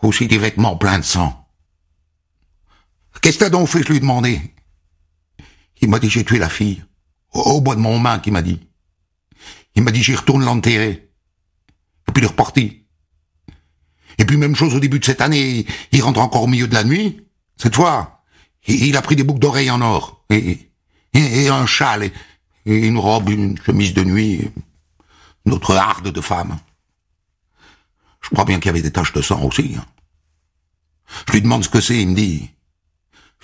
aussi 0.00 0.28
des 0.28 0.38
vêtements 0.38 0.76
pleins 0.76 0.98
de 0.98 1.04
sang. 1.04 1.46
Qu'est-ce 3.20 3.38
que 3.38 3.44
t'as 3.44 3.50
donc 3.50 3.68
fait, 3.68 3.82
je 3.82 3.92
lui 3.92 4.30
ai. 4.30 4.54
Il 5.82 5.90
m'a 5.90 5.98
dit 5.98 6.08
j'ai 6.08 6.24
tué 6.24 6.38
la 6.38 6.48
fille. 6.48 6.84
Au, 7.32 7.60
bois 7.60 7.74
de 7.74 7.80
mon 7.80 7.98
main, 7.98 8.18
qu'il 8.18 8.32
m'a 8.32 8.40
dit. 8.40 8.65
Il 9.76 9.82
m'a 9.82 9.90
dit 9.92 10.02
j'y 10.02 10.14
retourne 10.14 10.44
l'enterrer. 10.44 11.10
Et 12.08 12.12
puis 12.12 12.22
il 12.22 12.24
est 12.24 12.28
reparti. 12.28 12.86
Et 14.18 14.24
puis 14.24 14.36
même 14.36 14.56
chose 14.56 14.74
au 14.74 14.80
début 14.80 14.98
de 14.98 15.04
cette 15.04 15.20
année, 15.20 15.66
il 15.92 16.02
rentre 16.02 16.20
encore 16.20 16.42
au 16.42 16.46
milieu 16.46 16.66
de 16.66 16.74
la 16.74 16.84
nuit. 16.84 17.26
Cette 17.56 17.76
fois, 17.76 18.24
il 18.66 18.96
a 18.96 19.02
pris 19.02 19.16
des 19.16 19.22
boucles 19.22 19.40
d'oreilles 19.40 19.70
en 19.70 19.80
or. 19.82 20.24
Et, 20.30 20.70
un 21.48 21.66
châle, 21.66 22.10
et, 22.66 22.86
une 22.86 22.98
robe, 22.98 23.28
une 23.28 23.58
chemise 23.58 23.94
de 23.94 24.04
nuit, 24.04 24.50
notre 25.44 25.74
harde 25.74 26.08
de 26.08 26.20
femme. 26.20 26.58
Je 28.22 28.30
crois 28.30 28.44
bien 28.44 28.58
qu'il 28.58 28.66
y 28.66 28.70
avait 28.70 28.82
des 28.82 28.90
taches 28.90 29.12
de 29.12 29.22
sang 29.22 29.42
aussi. 29.42 29.76
Hein. 29.78 29.84
Je 31.28 31.32
lui 31.34 31.42
demande 31.42 31.64
ce 31.64 31.68
que 31.68 31.80
c'est, 31.80 32.00
il 32.00 32.08
me 32.08 32.14
dit, 32.14 32.50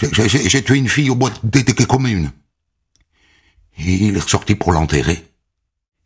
j'ai 0.01 0.65
tué 0.65 0.79
une 0.79 0.89
fille 0.89 1.11
au 1.11 1.15
bois 1.15 1.31
d'été 1.45 1.75
commune. 1.87 2.33
Et 3.79 3.95
il 3.95 4.17
est 4.17 4.21
ressorti 4.21 4.55
pour 4.55 4.73
l'enterrer. 4.73 5.32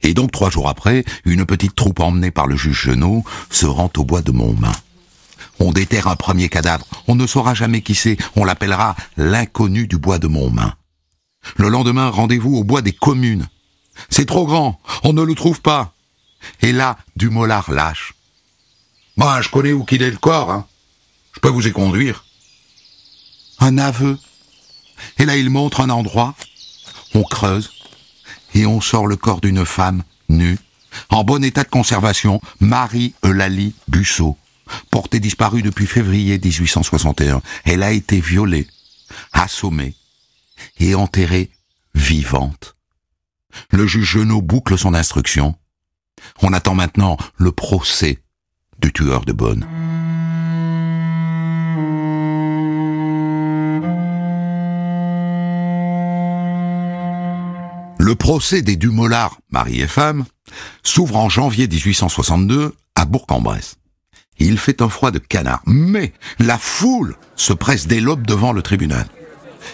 Et 0.03 0.15
donc 0.15 0.33
trois 0.33 0.51
jours 0.51 0.69
après, 0.69 1.05
une 1.25 1.47
petite 1.47 1.75
troupe 1.75 2.01
emmenée 2.01 2.31
par 2.31 2.47
le 2.47 2.57
juge 2.57 2.83
Genot 2.83 3.25
se 3.51 3.67
rend 3.67 3.91
au 3.97 4.05
bois 4.05 4.23
de 4.23 4.33
Montmain. 4.33 4.73
On 5.59 5.73
déterre 5.73 6.07
un 6.09 6.17
premier 6.17 6.49
cadavre, 6.49 6.87
on 7.09 7.15
ne 7.15 7.27
saura 7.27 7.55
jamais 7.55 7.81
qui 7.81 7.95
c'est, 7.95 8.17
on 8.37 8.45
l'appellera 8.45 8.95
l'inconnu 9.17 9.87
du 9.87 9.97
bois 9.97 10.19
de 10.19 10.27
Montmain. 10.27 10.75
Le 11.57 11.69
lendemain, 11.69 12.11
rendez-vous 12.11 12.57
au 12.57 12.65
bois 12.65 12.83
des 12.83 12.93
communes. 12.93 13.49
C'est 14.11 14.27
trop 14.27 14.47
grand, 14.47 14.81
on 15.05 15.13
ne 15.13 15.23
le 15.23 15.35
trouve 15.35 15.61
pas. 15.63 15.95
Et 16.61 16.73
là, 16.73 16.99
du 17.17 17.31
mollard 17.31 17.71
lâche. 17.71 18.15
Moi, 19.17 19.41
je 19.41 19.49
connais 19.49 19.73
où 19.73 19.85
qu'il 19.85 20.03
est 20.03 20.11
le 20.11 20.19
corps, 20.19 20.51
hein. 20.51 20.67
Je 21.33 21.41
peux 21.41 21.49
vous 21.49 21.67
y 21.67 21.73
conduire 21.73 22.27
un 23.59 23.79
aveu. 23.79 24.19
Et 25.19 25.25
là, 25.25 25.37
il 25.37 25.51
montre 25.51 25.81
un 25.81 25.91
endroit, 25.91 26.35
on 27.15 27.23
creuse, 27.23 27.73
et 28.57 28.65
on 28.65 28.81
sort 28.81 29.07
le 29.07 29.17
corps 29.17 29.43
d'une 29.43 29.67
femme 29.67 30.03
nue, 30.31 30.59
en 31.11 31.25
bon 31.25 31.45
état 31.45 31.63
de 31.63 31.69
conservation, 31.69 32.41
Marie 32.59 33.15
Eulalie 33.23 33.75
Busseau, 33.87 34.39
portée 34.91 35.21
disparue 35.21 35.61
depuis 35.61 35.87
février 35.87 36.41
1861. 36.43 37.43
Elle 37.65 37.83
a 37.83 37.93
été 37.93 38.19
violée, 38.19 38.67
assommée 39.33 39.95
et 40.81 40.95
enterrée 40.95 41.51
vivante. 41.95 42.77
Le 43.71 43.87
juge 43.87 44.11
Genot 44.13 44.41
boucle 44.41 44.79
son 44.79 44.95
instruction. 44.95 45.55
On 46.41 46.55
attend 46.55 46.75
maintenant 46.75 47.19
le 47.37 47.53
procès 47.53 48.23
du 48.79 48.91
tueur 48.91 49.27
de 49.27 49.33
Bonne. 49.33 49.67
Le 57.99 58.15
procès 58.15 58.63
des 58.63 58.77
Dumollard, 58.77 59.39
mari 59.51 59.81
et 59.81 59.87
femme, 59.87 60.25
s'ouvre 60.83 61.17
en 61.17 61.29
janvier 61.29 61.67
1862 61.67 62.75
à 62.95 63.05
Bourg-en-Bresse. 63.05 63.77
Il 64.39 64.59
fait 64.59 64.83
un 64.83 64.89
froid 64.89 65.11
de 65.11 65.19
canard, 65.19 65.63
mais 65.67 66.13
la 66.39 66.59
foule 66.59 67.17
se 67.37 67.53
presse 67.53 67.87
dès 67.87 68.01
l'aube 68.01 68.27
devant 68.27 68.53
le 68.53 68.63
tribunal. 68.63 69.07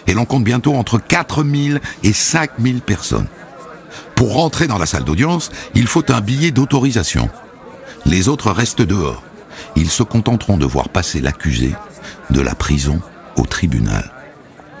Et 0.07 0.13
l'on 0.13 0.25
compte 0.25 0.43
bientôt 0.43 0.73
entre 0.75 0.97
4000 0.99 1.81
et 2.03 2.13
5000 2.13 2.81
personnes. 2.81 3.27
Pour 4.15 4.33
rentrer 4.33 4.67
dans 4.67 4.77
la 4.77 4.85
salle 4.85 5.03
d'audience, 5.03 5.51
il 5.75 5.87
faut 5.87 6.11
un 6.11 6.21
billet 6.21 6.51
d'autorisation. 6.51 7.29
Les 8.05 8.29
autres 8.29 8.51
restent 8.51 8.81
dehors. 8.81 9.21
Ils 9.75 9.89
se 9.89 10.03
contenteront 10.03 10.57
de 10.57 10.65
voir 10.65 10.89
passer 10.89 11.19
l'accusé 11.19 11.75
de 12.29 12.41
la 12.41 12.55
prison 12.55 13.01
au 13.35 13.45
tribunal. 13.45 14.11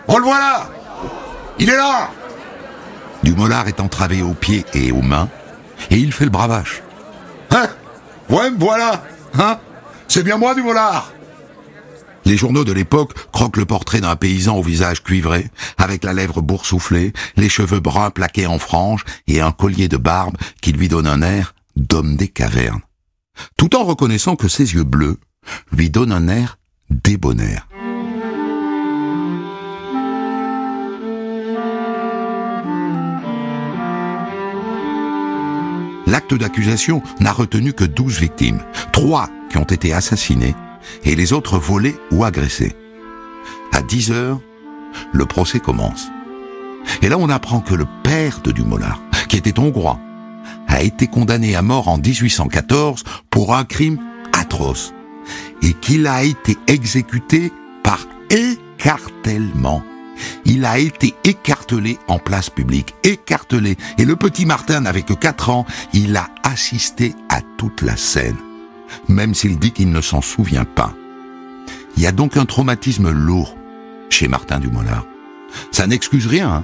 On 0.07 0.17
le 0.17 0.23
voilà 0.23 0.69
Il 1.59 1.69
est 1.69 1.77
là 1.77 2.09
Dumollard 3.23 3.67
est 3.67 3.79
entravé 3.79 4.21
aux 4.21 4.33
pieds 4.33 4.65
et 4.73 4.91
aux 4.91 5.01
mains, 5.01 5.29
et 5.89 5.97
il 5.97 6.11
fait 6.11 6.25
le 6.25 6.31
bravache. 6.31 6.81
Hein? 7.51 7.67
Ouais, 8.29 8.51
voilà 8.57 9.03
Hein? 9.37 9.57
C'est 10.07 10.23
bien 10.23 10.37
moi, 10.37 10.53
Dumollard 10.53 11.13
les 12.25 12.37
journaux 12.37 12.63
de 12.63 12.71
l'époque 12.71 13.13
croquent 13.31 13.59
le 13.59 13.65
portrait 13.65 14.01
d'un 14.01 14.15
paysan 14.15 14.55
au 14.57 14.63
visage 14.63 15.03
cuivré, 15.03 15.49
avec 15.77 16.03
la 16.03 16.13
lèvre 16.13 16.41
boursouflée, 16.41 17.13
les 17.35 17.49
cheveux 17.49 17.79
bruns 17.79 18.11
plaqués 18.11 18.47
en 18.47 18.59
franges 18.59 19.03
et 19.27 19.41
un 19.41 19.51
collier 19.51 19.89
de 19.89 19.97
barbe 19.97 20.37
qui 20.61 20.71
lui 20.71 20.87
donne 20.87 21.07
un 21.07 21.21
air 21.21 21.53
d'homme 21.75 22.15
des 22.15 22.27
cavernes. 22.27 22.81
Tout 23.57 23.75
en 23.75 23.83
reconnaissant 23.83 24.35
que 24.35 24.47
ses 24.47 24.73
yeux 24.73 24.83
bleus 24.83 25.19
lui 25.71 25.89
donnent 25.89 26.11
un 26.11 26.27
air 26.27 26.57
débonnaire. 26.89 27.67
L'acte 36.13 36.35
d'accusation 36.35 37.01
n'a 37.19 37.31
retenu 37.31 37.73
que 37.73 37.85
12 37.85 38.19
victimes, 38.19 38.61
trois 38.91 39.31
qui 39.49 39.57
ont 39.57 39.63
été 39.63 39.93
assassinées 39.93 40.53
et 41.03 41.15
les 41.15 41.33
autres 41.33 41.57
volées 41.57 41.95
ou 42.11 42.23
agressées. 42.23 42.75
À 43.71 43.81
10 43.81 44.11
heures, 44.11 44.39
Le 45.11 45.25
procès 45.25 45.59
commence. 45.59 46.09
Et 47.01 47.09
là, 47.09 47.17
on 47.17 47.29
apprend 47.29 47.61
que 47.61 47.73
le 47.73 47.87
père 48.03 48.41
de 48.43 48.51
Dumollard, 48.51 49.01
qui 49.27 49.37
était 49.37 49.57
hongrois, 49.57 49.99
a 50.67 50.83
été 50.83 51.07
condamné 51.07 51.55
à 51.55 51.63
mort 51.63 51.87
en 51.87 51.97
1814 51.97 53.03
pour 53.31 53.55
un 53.55 53.63
crime 53.63 53.97
atroce 54.33 54.93
et 55.63 55.73
qu'il 55.73 56.05
a 56.05 56.23
été 56.23 56.55
exécuté 56.67 57.51
par 57.81 58.05
écartèlement. 58.29 59.81
Il 60.45 60.63
a 60.63 60.77
été 60.77 61.15
écartelé 61.63 61.97
en 62.09 62.19
place 62.19 62.49
publique, 62.49 62.93
écartelé. 63.03 63.77
Et 63.97 64.03
le 64.03 64.17
petit 64.17 64.45
Martin 64.45 64.81
n'avait 64.81 65.03
que 65.03 65.13
4 65.13 65.49
ans, 65.49 65.65
il 65.93 66.17
a 66.17 66.29
assisté 66.43 67.15
à 67.29 67.39
toute 67.57 67.81
la 67.81 67.95
scène, 67.95 68.35
même 69.07 69.33
s'il 69.33 69.57
dit 69.59 69.71
qu'il 69.71 69.91
ne 69.91 70.01
s'en 70.01 70.21
souvient 70.21 70.65
pas. 70.65 70.93
Il 71.95 72.03
y 72.03 72.07
a 72.07 72.11
donc 72.11 72.35
un 72.35 72.45
traumatisme 72.45 73.11
lourd 73.11 73.55
chez 74.09 74.27
Martin 74.27 74.59
Dumollard. 74.59 75.05
Ça 75.71 75.87
n'excuse 75.87 76.27
rien, 76.27 76.49
hein 76.49 76.63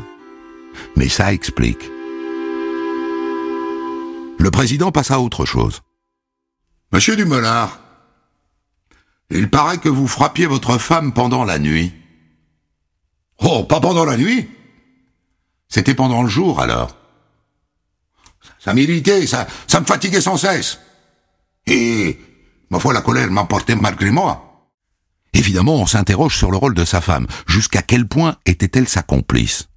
mais 0.96 1.08
ça 1.08 1.32
explique. 1.34 1.90
Le 4.38 4.52
président 4.52 4.92
passe 4.92 5.12
à 5.12 5.20
autre 5.20 5.46
chose. 5.46 5.82
Monsieur 6.92 7.16
Dumollard, 7.16 7.80
il 9.30 9.50
paraît 9.50 9.78
que 9.78 9.90
vous 9.90 10.08
frappiez 10.08 10.46
votre 10.46 10.78
femme 10.78 11.14
pendant 11.14 11.46
la 11.46 11.58
nuit. 11.60 11.94
Oh, 13.42 13.64
pas 13.64 13.80
pendant 13.80 14.06
la 14.06 14.18
nuit? 14.18 14.50
C'était 15.70 15.94
pendant 15.96 16.24
le 16.24 16.30
jour 16.30 16.60
alors. 16.60 16.96
Ça 18.60 18.74
m'irritait, 18.74 19.26
ça, 19.28 19.48
ça 19.68 19.80
me 19.80 19.86
fatiguait 19.86 20.22
sans 20.22 20.38
cesse. 20.38 20.80
Et, 21.68 22.20
ma 22.70 22.80
foi, 22.80 22.94
la 22.94 23.02
colère 23.02 23.30
m'emportait 23.32 23.76
malgré 23.76 24.10
moi. 24.12 24.50
Évidemment, 25.34 25.76
on 25.76 25.86
s'interroge 25.86 26.36
sur 26.36 26.52
le 26.52 26.58
rôle 26.58 26.74
de 26.74 26.86
sa 26.86 27.02
femme. 27.02 27.28
Jusqu'à 27.48 27.82
quel 27.82 28.08
point 28.08 28.38
était-elle 28.46 28.90
sa 28.90 29.04
complice? 29.04 29.70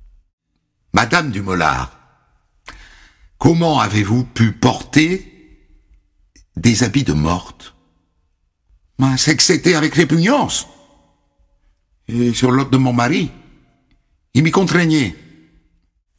Madame 0.95 1.31
Dumollard, 1.31 1.93
comment 3.39 3.81
avez-vous 3.81 4.25
pu 4.25 4.53
porter 4.53 5.29
des 6.57 6.83
habits 6.83 7.05
de 7.05 7.13
morte? 7.13 7.75
Ben, 8.99 9.17
C'est 9.17 9.37
que 9.37 9.43
c'était 9.43 9.75
avec 9.75 9.95
répugnance. 9.95 10.67
Et 12.09 12.33
sur 12.35 12.51
l'autre 12.51 12.71
de 12.71 12.79
mon 12.79 12.93
mari, 12.93 13.31
il 14.35 14.43
m'y 14.43 14.51
contraignait. 14.51 15.15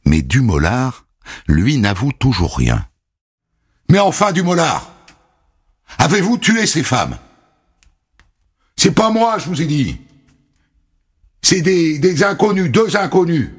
Mais 0.06 0.22
Dumollard, 0.22 1.06
lui, 1.46 1.78
n'avoue 1.78 2.12
toujours 2.12 2.56
rien. 2.56 2.86
Mais 3.90 3.98
enfin, 3.98 4.32
Dumollard, 4.32 4.90
avez-vous 5.98 6.38
tué 6.38 6.66
ces 6.66 6.82
femmes? 6.82 7.18
C'est 8.76 8.94
pas 8.94 9.10
moi, 9.10 9.38
je 9.38 9.48
vous 9.48 9.62
ai 9.62 9.66
dit. 9.66 9.98
C'est 11.42 11.62
des, 11.62 11.98
des 11.98 12.24
inconnus, 12.24 12.70
deux 12.70 12.96
inconnus. 12.96 13.50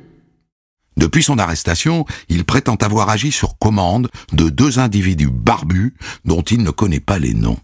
Depuis 0.97 1.23
son 1.23 1.39
arrestation, 1.39 2.05
il 2.29 2.45
prétend 2.45 2.75
avoir 2.75 3.10
agi 3.10 3.31
sur 3.31 3.58
commande 3.58 4.10
de 4.31 4.49
deux 4.49 4.79
individus 4.79 5.29
barbus 5.29 5.93
dont 6.23 6.41
il 6.41 6.63
ne 6.63 6.71
connaît 6.71 6.99
pas 6.99 7.19
les 7.19 7.34
noms. 7.34 7.60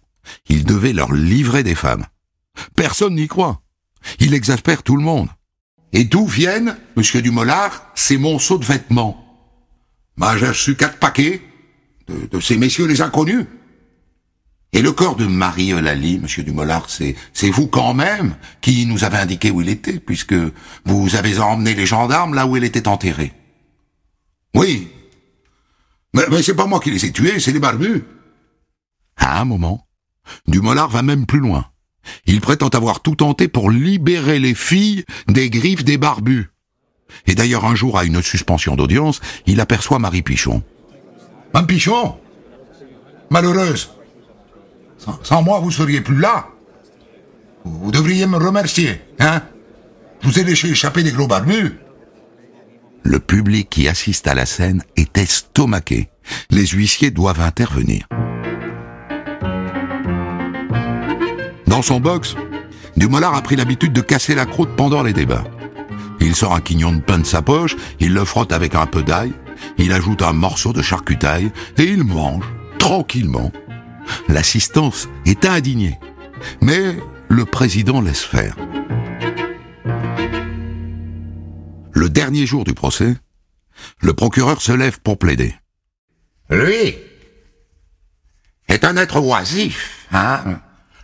Il 0.47 0.65
devait 0.65 0.93
leur 0.93 1.11
livrer 1.13 1.63
des 1.63 1.75
femmes. 1.75 2.05
Personne 2.75 3.15
n'y 3.15 3.27
croit. 3.27 3.61
Il 4.19 4.33
exaspère 4.33 4.83
tout 4.83 4.97
le 4.97 5.03
monde. 5.03 5.29
Et 5.93 6.05
d'où 6.05 6.25
viennent, 6.25 6.77
monsieur 6.95 7.21
Dumollard, 7.21 7.91
ces 7.95 8.17
monceaux 8.17 8.57
de 8.57 8.65
vêtements? 8.65 9.17
Bah, 10.17 10.37
j'ai 10.37 10.47
reçu 10.47 10.75
quatre 10.75 10.97
paquets 10.97 11.41
de, 12.07 12.27
de, 12.27 12.39
ces 12.39 12.57
messieurs 12.57 12.87
les 12.87 13.01
inconnus. 13.01 13.45
Et 14.73 14.81
le 14.81 14.93
corps 14.93 15.17
de 15.17 15.25
Marie 15.25 15.73
Eulalie, 15.73 16.19
monsieur 16.19 16.43
Dumollard, 16.43 16.89
c'est, 16.89 17.15
c'est 17.33 17.49
vous 17.49 17.67
quand 17.67 17.93
même 17.93 18.35
qui 18.61 18.85
nous 18.85 19.03
avez 19.03 19.17
indiqué 19.17 19.51
où 19.51 19.61
il 19.61 19.67
était, 19.67 19.99
puisque 19.99 20.35
vous 20.85 21.15
avez 21.15 21.39
emmené 21.39 21.75
les 21.75 21.85
gendarmes 21.85 22.33
là 22.33 22.47
où 22.47 22.55
elle 22.55 22.63
était 22.63 22.87
enterrée. 22.87 23.33
Oui. 24.53 24.89
Mais, 26.13 26.23
mais 26.29 26.41
c'est 26.41 26.55
pas 26.55 26.67
moi 26.67 26.79
qui 26.79 26.91
les 26.91 27.05
ai 27.05 27.11
tués, 27.11 27.39
c'est 27.39 27.51
les 27.51 27.59
barbus. 27.59 28.03
À 29.17 29.41
un 29.41 29.45
moment, 29.45 29.87
Dumollard 30.47 30.89
va 30.89 31.01
même 31.01 31.25
plus 31.25 31.39
loin. 31.39 31.70
Il 32.25 32.41
prétend 32.41 32.69
avoir 32.69 33.01
tout 33.01 33.15
tenté 33.15 33.47
pour 33.47 33.71
libérer 33.71 34.39
les 34.39 34.55
filles 34.55 35.05
des 35.27 35.49
griffes 35.49 35.83
des 35.83 35.97
barbus. 35.97 36.49
Et 37.27 37.35
d'ailleurs, 37.35 37.65
un 37.65 37.75
jour, 37.75 37.97
à 37.97 38.05
une 38.05 38.21
suspension 38.21 38.75
d'audience, 38.75 39.19
il 39.45 39.59
aperçoit 39.59 39.99
Marie 39.99 40.21
Pichon. 40.21 40.63
Mme 41.53 41.67
Pichon 41.67 42.17
Malheureuse 43.29 43.91
sans, 44.97 45.19
sans, 45.23 45.41
moi, 45.41 45.59
vous 45.59 45.71
seriez 45.71 46.01
plus 46.01 46.19
là. 46.19 46.47
Vous 47.65 47.91
devriez 47.91 48.27
me 48.27 48.37
remercier, 48.37 49.01
hein 49.19 49.41
Je 50.21 50.27
vous 50.27 50.39
ai 50.39 50.43
laissé 50.43 50.69
échapper 50.69 51.01
des 51.01 51.11
gros 51.11 51.27
barbus. 51.27 51.79
Le 53.03 53.19
public 53.19 53.67
qui 53.69 53.87
assiste 53.87 54.27
à 54.27 54.35
la 54.35 54.45
scène 54.45 54.83
est 54.95 55.17
estomaqué. 55.17 56.09
Les 56.51 56.67
huissiers 56.67 57.09
doivent 57.09 57.41
intervenir. 57.41 58.07
Dans 61.71 61.81
son 61.81 62.01
box, 62.01 62.35
Dumollard 62.97 63.33
a 63.33 63.41
pris 63.41 63.55
l'habitude 63.55 63.93
de 63.93 64.01
casser 64.01 64.35
la 64.35 64.45
croûte 64.45 64.75
pendant 64.75 65.03
les 65.03 65.13
débats. 65.13 65.45
Il 66.19 66.35
sort 66.35 66.53
un 66.53 66.59
quignon 66.59 66.91
de 66.91 66.99
pain 66.99 67.17
de 67.17 67.25
sa 67.25 67.41
poche, 67.41 67.77
il 68.01 68.13
le 68.13 68.25
frotte 68.25 68.51
avec 68.51 68.75
un 68.75 68.85
peu 68.85 69.03
d'ail, 69.03 69.31
il 69.77 69.93
ajoute 69.93 70.21
un 70.21 70.33
morceau 70.33 70.73
de 70.73 70.81
charcutaille 70.81 71.49
et 71.77 71.83
il 71.83 72.03
mange 72.03 72.43
tranquillement. 72.77 73.53
L'assistance 74.27 75.07
est 75.25 75.45
indignée, 75.45 75.97
mais 76.59 76.97
le 77.29 77.45
président 77.45 78.01
laisse 78.01 78.23
faire. 78.23 78.57
Le 81.93 82.09
dernier 82.09 82.45
jour 82.45 82.65
du 82.65 82.73
procès, 82.73 83.15
le 84.01 84.13
procureur 84.13 84.61
se 84.61 84.73
lève 84.73 84.99
pour 84.99 85.17
plaider. 85.17 85.55
Lui 86.49 86.95
est 88.67 88.83
un 88.83 88.97
être 88.97 89.21
oisif, 89.21 90.09
hein 90.11 90.59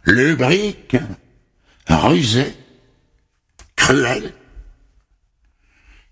lubrique, 0.08 0.98
rusé, 1.88 2.56
cruel. 3.76 4.34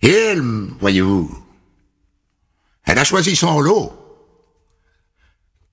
Et 0.02 0.12
elle, 0.12 0.42
voyez-vous, 0.80 1.46
elle 2.86 3.00
a 3.00 3.04
choisi 3.04 3.36
son 3.36 3.60
lot. 3.60 4.02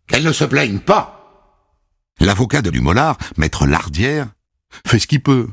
Qu'elle 0.07 0.25
ne 0.25 0.33
se 0.33 0.45
plaigne 0.45 0.79
pas. 0.79 1.19
L'avocat 2.21 2.63
de 2.63 2.71
Dumollard, 2.71 3.19
maître 3.37 3.67
Lardière, 3.67 4.29
fait 4.87 4.99
ce 4.99 5.07
qu'il 5.07 5.23
peut. 5.23 5.49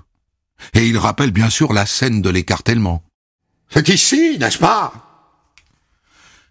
Et 0.73 0.87
il 0.87 0.97
rappelle 0.97 1.31
bien 1.31 1.49
sûr 1.49 1.73
la 1.73 1.85
scène 1.85 2.21
de 2.21 2.29
l'écartèlement. 2.29 3.03
C'est 3.69 3.89
ici, 3.89 4.37
n'est-ce 4.39 4.57
pas 4.57 4.93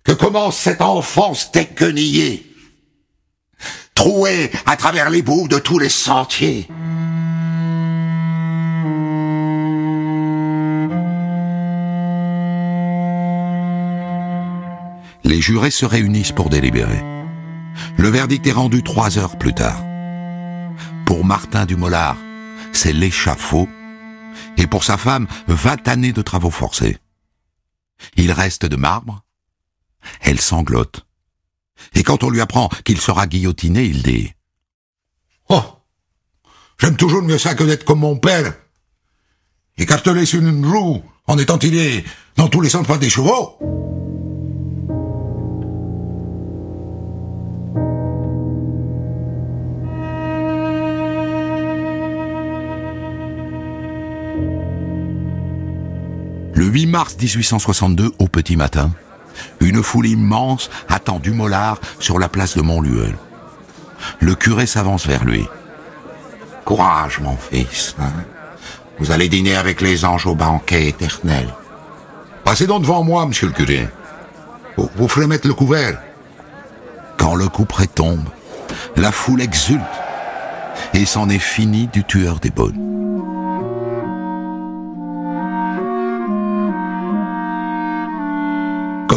Que 0.04 0.12
commence 0.12 0.56
cette 0.58 0.82
enfance 0.82 1.52
déquenillée 1.52 2.48
trouée 3.98 4.52
à 4.64 4.76
travers 4.76 5.10
les 5.10 5.22
bouts 5.22 5.48
de 5.48 5.58
tous 5.58 5.80
les 5.80 5.88
sentiers. 5.88 6.68
Les 15.24 15.40
jurés 15.40 15.72
se 15.72 15.84
réunissent 15.84 16.30
pour 16.30 16.48
délibérer. 16.48 17.02
Le 17.96 18.08
verdict 18.08 18.46
est 18.46 18.52
rendu 18.52 18.84
trois 18.84 19.18
heures 19.18 19.36
plus 19.36 19.52
tard. 19.52 19.82
Pour 21.04 21.24
Martin 21.24 21.66
Dumollard, 21.66 22.18
c'est 22.72 22.92
l'échafaud, 22.92 23.68
et 24.56 24.68
pour 24.68 24.84
sa 24.84 24.96
femme, 24.96 25.26
vingt 25.48 25.88
années 25.88 26.12
de 26.12 26.22
travaux 26.22 26.52
forcés. 26.52 26.98
Il 28.16 28.30
reste 28.30 28.64
de 28.64 28.76
marbre, 28.76 29.24
elle 30.20 30.40
sanglote. 30.40 31.07
Et 31.94 32.02
quand 32.02 32.22
on 32.22 32.30
lui 32.30 32.40
apprend 32.40 32.68
qu'il 32.84 33.00
sera 33.00 33.26
guillotiné, 33.26 33.84
il 33.84 34.02
dit 34.02 34.32
Oh 35.48 35.62
J'aime 36.80 36.96
toujours 36.96 37.22
mieux 37.22 37.38
ça 37.38 37.54
que 37.54 37.64
d'être 37.64 37.84
comme 37.84 38.00
mon 38.00 38.16
père. 38.16 38.54
Écartelé 39.76 40.26
sur 40.26 40.40
une 40.40 40.64
roue, 40.64 41.02
en 41.26 41.38
étant 41.38 41.58
tiré 41.58 42.04
dans 42.36 42.48
tous 42.48 42.60
les 42.60 42.70
par 42.70 42.98
des 42.98 43.10
chevaux. 43.10 43.58
Le 56.54 56.66
8 56.66 56.86
mars 56.86 57.16
1862, 57.20 58.12
au 58.18 58.26
petit 58.26 58.56
matin, 58.56 58.92
une 59.60 59.82
foule 59.82 60.06
immense 60.06 60.70
attend 60.88 61.18
Dumollard 61.18 61.78
sur 61.98 62.18
la 62.18 62.28
place 62.28 62.56
de 62.56 62.62
Montluel. 62.62 63.16
Le 64.20 64.34
curé 64.34 64.66
s'avance 64.66 65.06
vers 65.06 65.24
lui. 65.24 65.46
Courage, 66.64 67.20
mon 67.20 67.36
fils. 67.36 67.94
Hein 67.98 68.12
vous 68.98 69.12
allez 69.12 69.28
dîner 69.28 69.54
avec 69.54 69.80
les 69.80 70.04
anges 70.04 70.26
au 70.26 70.34
banquet 70.34 70.88
éternel. 70.88 71.48
Passez 72.44 72.66
donc 72.66 72.82
devant 72.82 73.04
moi, 73.04 73.26
monsieur 73.26 73.46
le 73.46 73.52
curé. 73.52 73.88
Vous, 74.76 74.90
vous 74.96 75.08
ferez 75.08 75.26
mettre 75.26 75.46
le 75.46 75.54
couvert. 75.54 76.00
Quand 77.16 77.34
le 77.34 77.48
couperet 77.48 77.86
tombe, 77.86 78.28
la 78.96 79.12
foule 79.12 79.40
exulte. 79.40 79.82
Et 80.94 81.04
c'en 81.04 81.28
est 81.28 81.38
fini 81.38 81.86
du 81.88 82.04
tueur 82.04 82.40
des 82.40 82.50
bonnes. 82.50 82.87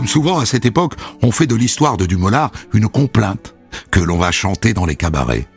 Comme 0.02 0.08
souvent 0.08 0.40
à 0.40 0.48
cette 0.48 0.66
époque, 0.66 0.96
on 1.22 1.30
fait 1.30 1.46
de 1.46 1.54
l'histoire 1.54 1.96
de 1.96 2.08
Dumollard 2.08 2.50
une 2.74 2.88
complainte 2.88 3.54
que 3.92 4.00
l'on 4.00 4.18
va 4.18 4.32
chanter 4.32 4.74
dans 4.74 4.88
les 4.88 4.96
cabarets. 4.96 5.48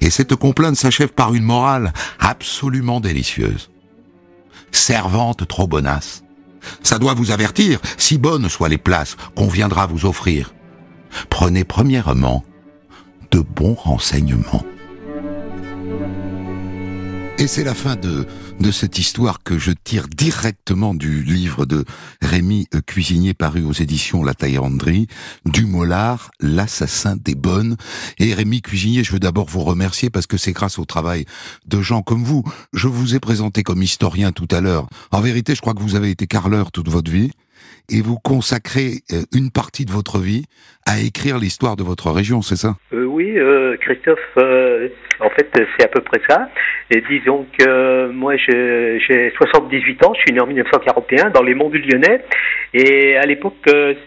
Et 0.00 0.10
cette 0.10 0.36
complainte 0.36 0.76
s'achève 0.76 1.08
par 1.08 1.34
une 1.34 1.42
morale 1.42 1.92
absolument 2.20 3.00
délicieuse. 3.00 3.72
Servante 4.70 5.48
trop 5.48 5.66
bonasse. 5.66 6.22
Ça 6.84 7.00
doit 7.00 7.14
vous 7.14 7.32
avertir, 7.32 7.80
si 7.98 8.16
bonnes 8.16 8.48
soient 8.48 8.68
les 8.68 8.78
places 8.78 9.16
qu'on 9.34 9.48
viendra 9.48 9.86
vous 9.86 10.06
offrir. 10.06 10.54
Prenez 11.28 11.64
premièrement 11.64 12.44
de 13.32 13.40
bons 13.40 13.74
renseignements. 13.74 14.64
Et 17.44 17.46
c'est 17.46 17.62
la 17.62 17.74
fin 17.74 17.94
de, 17.94 18.26
de 18.58 18.70
cette 18.70 18.98
histoire 18.98 19.42
que 19.42 19.58
je 19.58 19.70
tire 19.70 20.08
directement 20.08 20.94
du 20.94 21.22
livre 21.22 21.66
de 21.66 21.84
Rémi 22.22 22.66
Cuisinier 22.86 23.34
paru 23.34 23.62
aux 23.64 23.72
éditions 23.74 24.24
La 24.24 24.32
Taillanderie, 24.32 25.08
du 25.44 25.66
Mollard, 25.66 26.30
l'assassin 26.40 27.16
des 27.16 27.34
bonnes. 27.34 27.76
Et 28.18 28.32
Rémi 28.32 28.62
Cuisinier, 28.62 29.04
je 29.04 29.12
veux 29.12 29.20
d'abord 29.20 29.50
vous 29.50 29.60
remercier 29.60 30.08
parce 30.08 30.26
que 30.26 30.38
c'est 30.38 30.52
grâce 30.52 30.78
au 30.78 30.86
travail 30.86 31.26
de 31.66 31.82
gens 31.82 32.00
comme 32.00 32.24
vous. 32.24 32.44
Je 32.72 32.88
vous 32.88 33.14
ai 33.14 33.20
présenté 33.20 33.62
comme 33.62 33.82
historien 33.82 34.32
tout 34.32 34.48
à 34.50 34.62
l'heure. 34.62 34.88
En 35.10 35.20
vérité, 35.20 35.54
je 35.54 35.60
crois 35.60 35.74
que 35.74 35.82
vous 35.82 35.96
avez 35.96 36.08
été 36.08 36.26
carleur 36.26 36.72
toute 36.72 36.88
votre 36.88 37.10
vie 37.10 37.30
et 37.90 38.00
vous 38.02 38.16
consacrez 38.18 39.02
euh, 39.12 39.22
une 39.34 39.50
partie 39.50 39.84
de 39.84 39.90
votre 39.90 40.18
vie 40.18 40.44
à 40.86 41.00
écrire 41.00 41.38
l'histoire 41.38 41.76
de 41.76 41.82
votre 41.82 42.10
région, 42.10 42.42
c'est 42.42 42.56
ça? 42.56 42.74
Euh, 42.92 43.04
Oui, 43.04 43.38
euh, 43.38 43.76
Christophe, 43.78 44.18
euh, 44.38 44.88
en 45.20 45.30
fait, 45.30 45.48
c'est 45.54 45.84
à 45.84 45.88
peu 45.88 46.00
près 46.00 46.20
ça. 46.28 46.48
Disons 47.08 47.46
que 47.58 48.08
moi, 48.08 48.36
j'ai 48.36 49.32
78 49.36 50.04
ans, 50.04 50.12
je 50.14 50.20
suis 50.20 50.32
né 50.32 50.40
en 50.40 50.46
1941 50.46 51.30
dans 51.30 51.42
les 51.42 51.54
monts 51.54 51.70
du 51.70 51.78
Lyonnais. 51.78 52.22
Et 52.74 53.16
à 53.16 53.24
l'époque, 53.24 53.54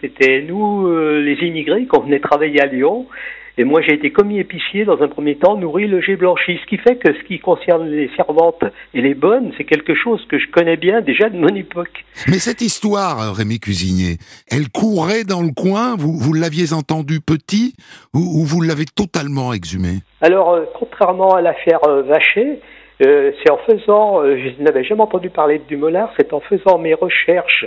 c'était 0.00 0.42
nous, 0.46 0.88
les 1.18 1.38
immigrés, 1.42 1.86
qu'on 1.86 2.00
venait 2.00 2.20
travailler 2.20 2.60
à 2.60 2.66
Lyon. 2.66 3.06
Et 3.60 3.64
moi, 3.64 3.80
j'ai 3.82 3.94
été 3.94 4.12
commis 4.12 4.38
épicier 4.38 4.84
dans 4.84 5.02
un 5.02 5.08
premier 5.08 5.36
temps, 5.36 5.56
nourri, 5.56 5.88
logé, 5.88 6.14
blanchi. 6.14 6.60
Ce 6.62 6.66
qui 6.68 6.76
fait 6.76 6.94
que 6.94 7.12
ce 7.12 7.24
qui 7.26 7.40
concerne 7.40 7.88
les 7.88 8.08
servantes 8.16 8.62
et 8.94 9.02
les 9.02 9.14
bonnes, 9.14 9.50
c'est 9.58 9.64
quelque 9.64 9.96
chose 9.96 10.24
que 10.28 10.38
je 10.38 10.46
connais 10.52 10.76
bien 10.76 11.00
déjà 11.00 11.28
de 11.28 11.36
mon 11.36 11.48
époque. 11.48 12.04
Mais 12.28 12.38
cette 12.38 12.60
histoire, 12.60 13.34
Rémi 13.34 13.58
Cuisinier, 13.58 14.18
elle 14.48 14.68
courait 14.68 15.24
dans 15.24 15.42
le 15.42 15.50
coin 15.50 15.96
Vous, 15.96 16.16
vous 16.16 16.34
l'aviez 16.34 16.72
entendue 16.72 17.18
petit 17.20 17.74
ou, 18.14 18.44
vous 18.44 18.60
l'avez 18.60 18.84
totalement 18.84 19.52
exhumée? 19.52 20.02
Alors, 20.20 20.52
euh, 20.52 20.64
contrairement 20.78 21.34
à 21.34 21.40
l'affaire 21.40 21.80
euh, 21.88 22.02
Vacher, 22.02 22.60
euh, 23.04 23.32
c'est 23.42 23.50
en 23.50 23.58
faisant, 23.58 24.24
je 24.24 24.62
n'avais 24.62 24.84
jamais 24.84 25.02
entendu 25.02 25.30
parler 25.30 25.58
de 25.58 25.64
Dumollard, 25.64 26.12
c'est 26.18 26.32
en 26.32 26.40
faisant 26.40 26.78
mes 26.78 26.94
recherches 26.94 27.66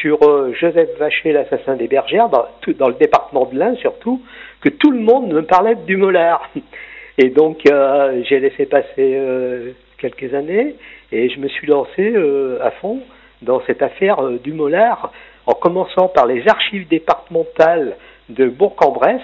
sur 0.00 0.18
Joseph 0.54 0.88
Vacher, 0.98 1.32
l'assassin 1.32 1.76
des 1.76 1.86
bergères, 1.86 2.28
dans, 2.28 2.88
le 2.88 2.94
département 2.94 3.46
de 3.46 3.58
l'Ain 3.58 3.74
surtout, 3.76 4.22
que 4.62 4.70
tout 4.70 4.90
le 4.90 5.00
monde 5.00 5.32
me 5.32 5.42
parlait 5.42 5.74
du 5.74 5.96
Mollard. 5.96 6.48
Et 7.18 7.28
donc, 7.28 7.60
euh, 7.70 8.22
j'ai 8.24 8.40
laissé 8.40 8.64
passer 8.66 8.86
euh, 8.98 9.72
quelques 9.98 10.34
années 10.34 10.76
et 11.10 11.28
je 11.28 11.38
me 11.40 11.48
suis 11.48 11.66
lancé 11.66 12.12
euh, 12.14 12.58
à 12.62 12.70
fond 12.70 13.00
dans 13.42 13.60
cette 13.66 13.82
affaire 13.82 14.22
du 14.42 14.52
Mollard, 14.52 15.12
en 15.46 15.52
commençant 15.52 16.08
par 16.08 16.26
les 16.26 16.48
archives 16.48 16.88
départementales 16.88 17.96
de 18.28 18.48
Bourg-en-Bresse, 18.48 19.20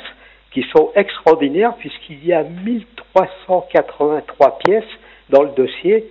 qui 0.51 0.65
sont 0.75 0.91
extraordinaires 0.97 1.75
puisqu'il 1.79 2.27
y 2.27 2.33
a 2.33 2.43
1383 2.43 4.59
pièces 4.59 4.83
dans 5.31 5.43
le 5.43 5.51
dossier 5.57 6.05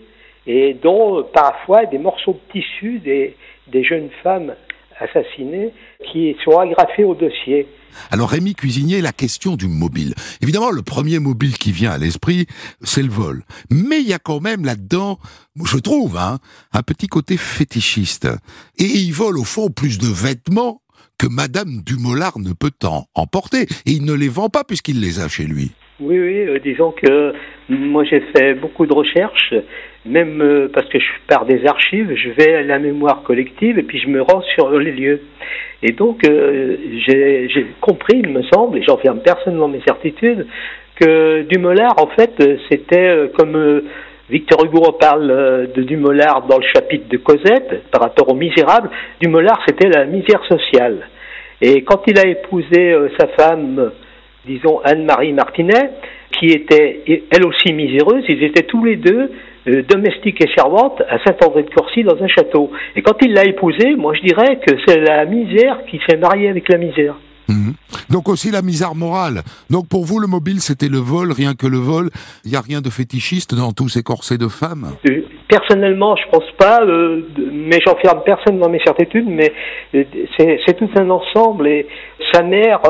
et 0.45 0.73
dont 0.73 1.23
parfois 1.33 1.85
des 1.85 1.97
morceaux 1.97 2.33
de 2.33 2.51
tissu 2.53 2.99
des, 2.99 3.35
des 3.67 3.83
jeunes 3.83 4.09
femmes 4.23 4.55
assassinées 4.99 5.73
qui 6.11 6.35
sont 6.43 6.57
agrafés 6.57 7.03
au 7.03 7.15
dossier. 7.15 7.67
Alors 8.11 8.29
Rémi 8.29 8.53
Cuisinier, 8.53 9.01
la 9.01 9.11
question 9.11 9.55
du 9.55 9.67
mobile. 9.67 10.13
Évidemment, 10.41 10.71
le 10.71 10.81
premier 10.81 11.19
mobile 11.19 11.57
qui 11.57 11.71
vient 11.71 11.91
à 11.91 11.97
l'esprit, 11.97 12.45
c'est 12.81 13.01
le 13.01 13.09
vol. 13.09 13.43
Mais 13.69 13.99
il 13.99 14.07
y 14.07 14.13
a 14.13 14.19
quand 14.19 14.39
même 14.39 14.65
là-dedans, 14.65 15.19
je 15.63 15.77
trouve, 15.77 16.17
hein, 16.17 16.37
un 16.73 16.83
petit 16.83 17.07
côté 17.07 17.37
fétichiste. 17.37 18.27
Et 18.77 18.85
il 18.85 19.11
vole 19.13 19.37
au 19.37 19.43
fond 19.43 19.69
plus 19.69 19.97
de 19.97 20.07
vêtements 20.07 20.81
que 21.17 21.27
Madame 21.27 21.81
Dumollard 21.81 22.39
ne 22.39 22.53
peut 22.53 22.73
en 22.83 23.05
emporter. 23.15 23.63
Et 23.85 23.91
il 23.91 24.05
ne 24.05 24.13
les 24.13 24.29
vend 24.29 24.49
pas 24.49 24.63
puisqu'il 24.63 25.01
les 25.01 25.19
a 25.19 25.27
chez 25.27 25.45
lui. 25.45 25.71
Oui, 25.99 26.19
oui, 26.19 26.47
euh, 26.47 26.59
disons 26.59 26.91
que 26.91 27.33
moi 27.69 28.03
j'ai 28.03 28.21
fait 28.35 28.53
beaucoup 28.53 28.85
de 28.85 28.93
recherches, 28.93 29.55
même 30.05 30.41
euh, 30.43 30.69
parce 30.71 30.87
que 30.89 30.99
je 30.99 31.07
pars 31.27 31.47
des 31.47 31.65
archives, 31.65 32.13
je 32.15 32.29
vais 32.29 32.53
à 32.53 32.61
la 32.61 32.77
mémoire 32.77 33.23
collective 33.23 33.79
et 33.79 33.81
puis 33.81 33.97
je 33.97 34.07
me 34.07 34.21
rends 34.21 34.43
sur 34.53 34.69
les 34.77 34.91
lieux. 34.91 35.21
Et 35.81 35.93
donc 35.93 36.23
euh, 36.23 36.77
j'ai 37.07 37.65
compris, 37.81 38.21
il 38.23 38.29
me 38.29 38.43
semble, 38.43 38.77
et 38.77 38.83
j'enferme 38.83 39.21
personne 39.21 39.57
dans 39.57 39.69
mes 39.69 39.81
certitudes, 39.87 40.45
que 41.01 41.41
Dumollard, 41.49 41.95
en 41.99 42.07
fait, 42.15 42.43
c'était 42.69 43.31
comme 43.35 43.81
Victor 44.29 44.65
Hugo 44.65 44.91
parle 44.99 45.67
de 45.73 45.81
Dumollard 45.81 46.45
dans 46.45 46.59
le 46.59 46.65
chapitre 46.75 47.09
de 47.09 47.17
Cosette 47.17 47.89
par 47.89 48.01
rapport 48.01 48.29
aux 48.29 48.35
misérables. 48.35 48.91
Dumollard, 49.19 49.63
c'était 49.67 49.89
la 49.89 50.05
misère 50.05 50.43
sociale. 50.45 51.07
Et 51.59 51.83
quand 51.83 52.03
il 52.05 52.19
a 52.19 52.27
épousé 52.27 52.95
sa 53.19 53.27
femme, 53.29 53.91
disons 54.47 54.79
Anne-Marie 54.83 55.33
Martinet, 55.33 55.91
qui 56.39 56.47
était 56.47 57.25
elle 57.31 57.45
aussi 57.45 57.73
miséreuse, 57.73 58.23
ils 58.27 58.43
étaient 58.43 58.63
tous 58.63 58.83
les 58.83 58.95
deux 58.95 59.31
euh, 59.67 59.83
domestiques 59.83 60.41
et 60.41 60.49
servantes 60.55 61.01
à 61.09 61.19
Saint-André-de-Corcy 61.23 62.03
dans 62.03 62.21
un 62.21 62.27
château. 62.27 62.71
Et 62.95 63.01
quand 63.01 63.17
il 63.21 63.33
l'a 63.33 63.45
épousée, 63.45 63.95
moi 63.95 64.13
je 64.13 64.21
dirais 64.21 64.59
que 64.65 64.75
c'est 64.85 64.99
la 64.99 65.25
misère 65.25 65.79
qui 65.89 65.99
s'est 66.07 66.17
mariée 66.17 66.49
avec 66.49 66.69
la 66.69 66.77
misère. 66.77 67.15
Mhm. 67.49 67.73
Donc 68.09 68.29
aussi 68.29 68.51
la 68.51 68.61
misère 68.61 68.95
morale. 68.95 69.41
Donc 69.69 69.87
pour 69.87 70.05
vous, 70.05 70.19
le 70.19 70.27
mobile, 70.27 70.61
c'était 70.61 70.89
le 70.89 70.97
vol, 70.97 71.31
rien 71.31 71.53
que 71.55 71.67
le 71.67 71.77
vol. 71.77 72.09
Il 72.45 72.51
n'y 72.51 72.57
a 72.57 72.61
rien 72.61 72.81
de 72.81 72.89
fétichiste 72.89 73.55
dans 73.55 73.71
tous 73.71 73.89
ces 73.89 74.03
corsets 74.03 74.37
de 74.37 74.47
femmes? 74.47 74.93
Euh, 75.09 75.21
Personnellement, 75.47 76.15
je 76.15 76.27
pense 76.29 76.51
pas, 76.57 76.81
euh, 76.81 77.21
mais 77.51 77.79
j'enferme 77.85 78.21
personne 78.25 78.59
dans 78.59 78.69
mes 78.69 78.79
certitudes, 78.79 79.27
mais 79.27 79.53
euh, 79.95 80.03
c'est 80.37 80.77
tout 80.77 80.89
un 80.97 81.09
ensemble. 81.09 81.67
Et 81.67 81.87
sa 82.33 82.43
mère, 82.43 82.81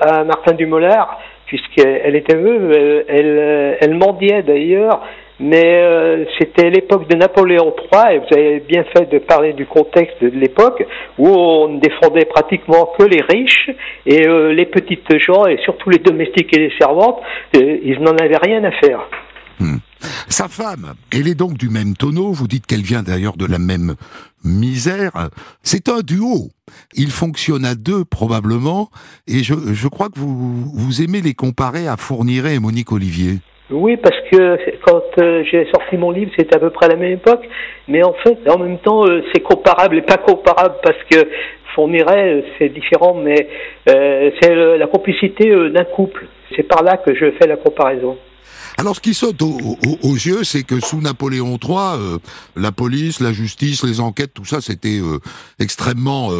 à 0.00 0.24
Martin 0.24 0.52
Dumollard, 0.52 1.18
puisqu'elle 1.46 2.16
était 2.16 2.36
veuve, 2.36 3.04
elle, 3.08 3.78
elle 3.80 3.94
mendiait 3.94 4.42
d'ailleurs, 4.42 5.00
mais 5.40 5.64
euh, 5.64 6.24
c'était 6.38 6.70
l'époque 6.70 7.08
de 7.08 7.16
Napoléon 7.16 7.74
III, 7.92 8.14
et 8.14 8.18
vous 8.18 8.38
avez 8.38 8.60
bien 8.60 8.84
fait 8.96 9.10
de 9.10 9.18
parler 9.18 9.52
du 9.52 9.66
contexte 9.66 10.22
de 10.22 10.28
l'époque, 10.28 10.86
où 11.18 11.28
on 11.28 11.68
ne 11.68 11.80
défendait 11.80 12.24
pratiquement 12.24 12.92
que 12.98 13.04
les 13.04 13.20
riches, 13.20 13.70
et 14.06 14.28
euh, 14.28 14.52
les 14.52 14.66
petites 14.66 15.18
gens, 15.18 15.46
et 15.46 15.58
surtout 15.58 15.90
les 15.90 15.98
domestiques 15.98 16.56
et 16.56 16.60
les 16.60 16.72
servantes, 16.78 17.20
euh, 17.56 17.78
ils 17.82 18.00
n'en 18.00 18.16
avaient 18.16 18.38
rien 18.40 18.62
à 18.62 18.70
faire. 18.72 19.00
Hmm. 19.58 19.78
Sa 20.28 20.48
femme, 20.48 20.94
elle 21.12 21.28
est 21.28 21.34
donc 21.34 21.54
du 21.54 21.68
même 21.68 21.94
tonneau, 21.94 22.32
vous 22.32 22.48
dites 22.48 22.66
qu'elle 22.66 22.82
vient 22.82 23.02
d'ailleurs 23.02 23.36
de 23.36 23.46
la 23.46 23.58
même 23.58 23.94
misère. 24.44 25.12
C'est 25.62 25.88
un 25.88 26.00
duo. 26.00 26.50
Il 26.94 27.10
fonctionne 27.10 27.64
à 27.64 27.74
deux 27.74 28.04
probablement, 28.04 28.88
et 29.26 29.42
je, 29.42 29.88
crois 29.88 30.08
que 30.08 30.18
vous, 30.18 30.64
vous 30.64 31.02
aimez 31.02 31.20
les 31.20 31.34
comparer 31.34 31.88
à 31.88 31.96
Fourniret 31.96 32.54
et 32.54 32.58
Monique 32.58 32.92
Olivier. 32.92 33.38
Oui, 33.70 33.96
parce 33.96 34.16
que 34.30 34.58
quand 34.84 35.02
euh, 35.18 35.42
j'ai 35.50 35.66
sorti 35.72 35.96
mon 35.96 36.10
livre, 36.10 36.30
c'était 36.36 36.56
à 36.56 36.58
peu 36.58 36.70
près 36.70 36.86
à 36.86 36.90
la 36.90 36.96
même 36.96 37.12
époque, 37.12 37.48
mais 37.88 38.04
en 38.04 38.12
fait, 38.12 38.38
en 38.48 38.58
même 38.58 38.78
temps, 38.78 39.06
euh, 39.06 39.22
c'est 39.32 39.40
comparable 39.40 39.96
et 39.96 40.02
pas 40.02 40.18
comparable 40.18 40.76
parce 40.82 40.98
que 41.10 41.26
Fourniret, 41.74 42.34
euh, 42.34 42.42
c'est 42.58 42.68
différent, 42.68 43.14
mais 43.14 43.48
c'est 43.86 44.54
la 44.54 44.86
complicité 44.86 45.50
d'un 45.70 45.84
couple. 45.84 46.26
C'est 46.54 46.62
par 46.62 46.82
là 46.82 46.98
que 46.98 47.14
je 47.14 47.32
fais 47.32 47.46
la 47.46 47.56
comparaison. 47.56 48.16
Alors, 48.76 48.96
ce 48.96 49.00
qui 49.00 49.14
saute 49.14 49.40
aux, 49.40 50.14
yeux, 50.14 50.44
c'est 50.44 50.64
que 50.64 50.80
sous 50.80 51.00
Napoléon 51.00 51.58
III, 51.62 52.18
la 52.56 52.72
police, 52.72 53.20
la 53.20 53.32
justice, 53.32 53.84
les 53.84 54.00
enquêtes, 54.00 54.34
tout 54.34 54.44
ça, 54.44 54.60
c'était 54.60 55.00
extrêmement 55.58 56.30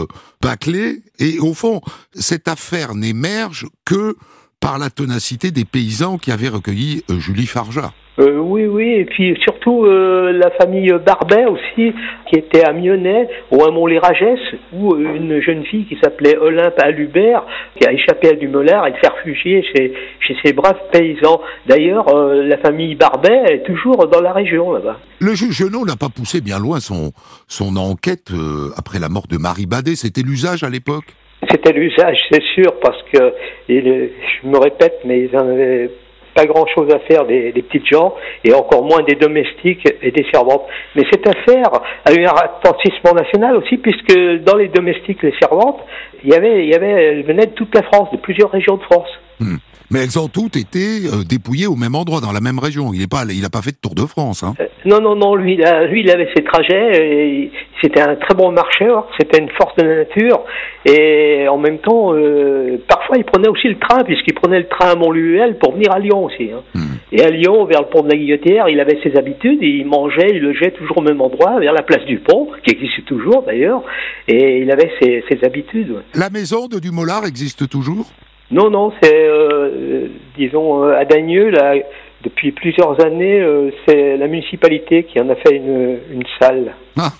bâclé. 0.43 1.03
Et 1.19 1.39
au 1.39 1.55
fond, 1.55 1.81
cette 2.15 2.49
affaire 2.49 2.95
n'émerge 2.95 3.67
que 3.85 4.17
par 4.65 4.79
la 4.79 4.89
ténacité 4.89 5.51
des 5.51 5.67
paysans 5.67 6.17
qui 6.17 6.33
avaient 6.33 6.49
recueilli 6.49 7.05
euh, 7.11 7.21
Julie 7.21 7.45
Farja. 7.45 7.93
Euh, 8.19 8.39
oui, 8.39 8.65
oui, 8.65 8.93
et 8.93 9.05
puis 9.05 9.37
surtout 9.43 9.85
euh, 9.85 10.33
la 10.33 10.51
famille 10.53 10.91
Barbet 11.05 11.45
aussi, 11.45 11.93
qui 12.31 12.37
était 12.37 12.65
à 12.65 12.73
Mionnet, 12.73 13.29
ou 13.51 13.62
à 13.62 13.71
Mont-les-Ragès, 13.71 14.39
où 14.73 14.97
une 14.97 15.43
jeune 15.43 15.65
fille 15.65 15.85
qui 15.85 15.99
s'appelait 16.03 16.39
Olympe 16.39 16.79
Alubert, 16.81 17.45
qui 17.79 17.87
a 17.87 17.93
échappé 17.93 18.31
à 18.31 18.33
Dumoulin, 18.33 18.83
elle 18.87 18.95
s'est 19.03 19.11
réfugiée 19.15 19.62
chez, 19.75 19.93
chez 20.21 20.37
ces 20.43 20.55
braves 20.55 20.81
paysans. 20.91 21.43
D'ailleurs, 21.67 22.07
la 22.15 22.57
famille 22.57 22.95
Barbet 22.95 23.43
est 23.51 23.67
toujours 23.67 24.09
dans 24.09 24.23
la 24.23 24.33
région 24.33 24.73
là-bas. 24.73 24.99
Le 25.19 25.35
juge 25.35 25.57
Genot 25.57 25.85
n'a 25.85 25.97
pas 25.97 26.09
poussé 26.09 26.41
bien 26.41 26.59
loin 26.59 26.81
son, 26.81 27.12
son 27.49 27.77
enquête 27.77 28.33
après 28.79 28.99
la 28.99 29.11
mort 29.11 29.27
de 29.27 29.37
Marie 29.37 29.67
Badet, 29.67 29.97
c'était 29.97 30.23
l'usage 30.23 30.62
à 30.62 30.71
l'époque 30.71 31.12
c'était 31.55 31.73
l'usage, 31.73 32.19
c'est 32.31 32.43
sûr, 32.55 32.81
parce 32.83 33.01
que, 33.13 33.33
je 33.69 34.49
me 34.49 34.59
répète, 34.59 35.01
mais 35.05 35.21
ils 35.21 35.37
en 35.37 35.49
avaient 35.49 35.89
pas 36.35 36.47
grand-chose 36.47 36.93
à 36.93 36.99
faire 36.99 37.27
des, 37.27 37.53
des, 37.53 37.63
petites 37.63 37.87
gens 37.87 38.13
et 38.43 38.53
encore 38.53 38.83
moins 38.83 39.05
des 39.05 39.15
domestiques 39.15 39.87
et 40.03 40.11
des 40.11 40.27
servantes. 40.33 40.65
Mais 40.97 41.05
cette 41.13 41.29
affaire 41.29 41.71
a 42.05 42.13
eu 42.13 42.25
un 42.25 42.33
retentissement 42.33 43.13
national 43.13 43.55
aussi 43.55 43.77
puisque 43.77 44.19
dans 44.43 44.57
les 44.57 44.67
domestiques, 44.67 45.23
les 45.23 45.35
servantes, 45.41 45.79
il 46.25 46.31
y 46.31 46.35
avait, 46.35 46.65
il 46.65 46.73
y 46.73 46.75
avait, 46.75 46.91
elles 46.91 47.23
venaient 47.23 47.47
de 47.47 47.53
toute 47.53 47.73
la 47.73 47.83
France, 47.83 48.11
de 48.11 48.17
plusieurs 48.17 48.51
régions 48.51 48.77
de 48.79 48.83
France. 48.83 49.09
Hmm. 49.41 49.57
Mais 49.91 50.01
elles 50.03 50.18
ont 50.18 50.28
toutes 50.28 50.57
été 50.57 51.07
euh, 51.07 51.24
dépouillées 51.24 51.66
au 51.66 51.76
même 51.76 51.95
endroit, 51.95 52.20
dans 52.20 52.32
la 52.32 52.41
même 52.41 52.59
région. 52.59 52.93
Il 52.95 53.01
n'a 53.01 53.07
pas, 53.07 53.24
il 53.30 53.45
a 53.45 53.51
pas 53.51 53.62
fait 53.62 53.72
de 53.72 53.76
tour 53.76 53.95
de 53.95 54.07
France. 54.07 54.43
Hein. 54.43 54.55
Euh, 54.59 54.66
non, 54.87 55.01
non, 55.01 55.14
non. 55.14 55.35
Lui, 55.35 55.57
lui, 55.57 56.01
il 56.01 56.11
avait 56.11 56.28
ses 56.35 56.43
trajets. 56.43 57.07
Et 57.07 57.53
c'était 57.82 58.01
un 58.01 58.16
très 58.16 58.35
bon 58.35 58.51
marcheur. 58.51 59.07
C'était 59.18 59.39
une 59.39 59.51
force 59.51 59.76
de 59.76 59.85
la 59.85 59.97
nature. 59.97 60.43
Et 60.87 61.47
en 61.49 61.59
même 61.59 61.78
temps, 61.78 62.14
euh, 62.14 62.78
parfois, 62.89 63.18
il 63.18 63.24
prenait 63.24 63.49
aussi 63.49 63.68
le 63.68 63.78
train, 63.78 64.03
puisqu'il 64.05 64.35
prenait 64.35 64.61
le 64.61 64.68
train 64.68 64.91
à 64.91 64.95
Montluel 64.95 65.59
pour 65.59 65.74
venir 65.74 65.93
à 65.93 65.99
Lyon 65.99 66.24
aussi. 66.24 66.51
Hein. 66.51 66.62
Hmm. 66.74 66.95
Et 67.12 67.22
à 67.22 67.30
Lyon, 67.30 67.64
vers 67.66 67.82
le 67.82 67.89
pont 67.89 68.03
de 68.03 68.11
la 68.11 68.16
Guillotière, 68.16 68.68
il 68.68 68.80
avait 68.80 68.99
ses 69.03 69.16
habitudes. 69.16 69.59
Il 69.61 69.87
mangeait, 69.87 70.30
il 70.30 70.41
logeait 70.41 70.72
toujours 70.72 70.99
au 70.99 71.03
même 71.03 71.20
endroit, 71.20 71.61
vers 71.61 71.74
la 71.74 71.82
place 71.82 72.05
du 72.07 72.18
pont, 72.18 72.49
qui 72.64 72.74
existe 72.74 73.05
toujours 73.05 73.43
d'ailleurs. 73.47 73.82
Et 74.28 74.62
il 74.62 74.70
avait 74.72 74.91
ses, 75.01 75.22
ses 75.30 75.45
habitudes. 75.45 76.03
La 76.14 76.30
maison 76.30 76.68
de 76.68 76.78
Dumollard 76.78 77.26
existe 77.26 77.68
toujours? 77.68 78.07
Non, 78.51 78.71
non, 78.71 78.93
c'est, 79.03 79.15
euh, 79.15 80.09
disons, 80.37 80.85
euh, 80.85 80.97
à 80.99 81.05
Dagneux, 81.05 81.51
là, 81.51 81.75
depuis 82.23 82.53
plusieurs 82.53 83.03
années, 83.05 83.41
euh, 83.41 83.71
c'est 83.87 84.17
la 84.17 84.27
municipalité 84.27 85.05
qui 85.05 85.21
en 85.21 85.29
a 85.31 85.35
fait 85.37 85.57
une, 85.57 85.99
une 86.11 86.25
salle. 86.41 86.75
Ah, 86.99 87.13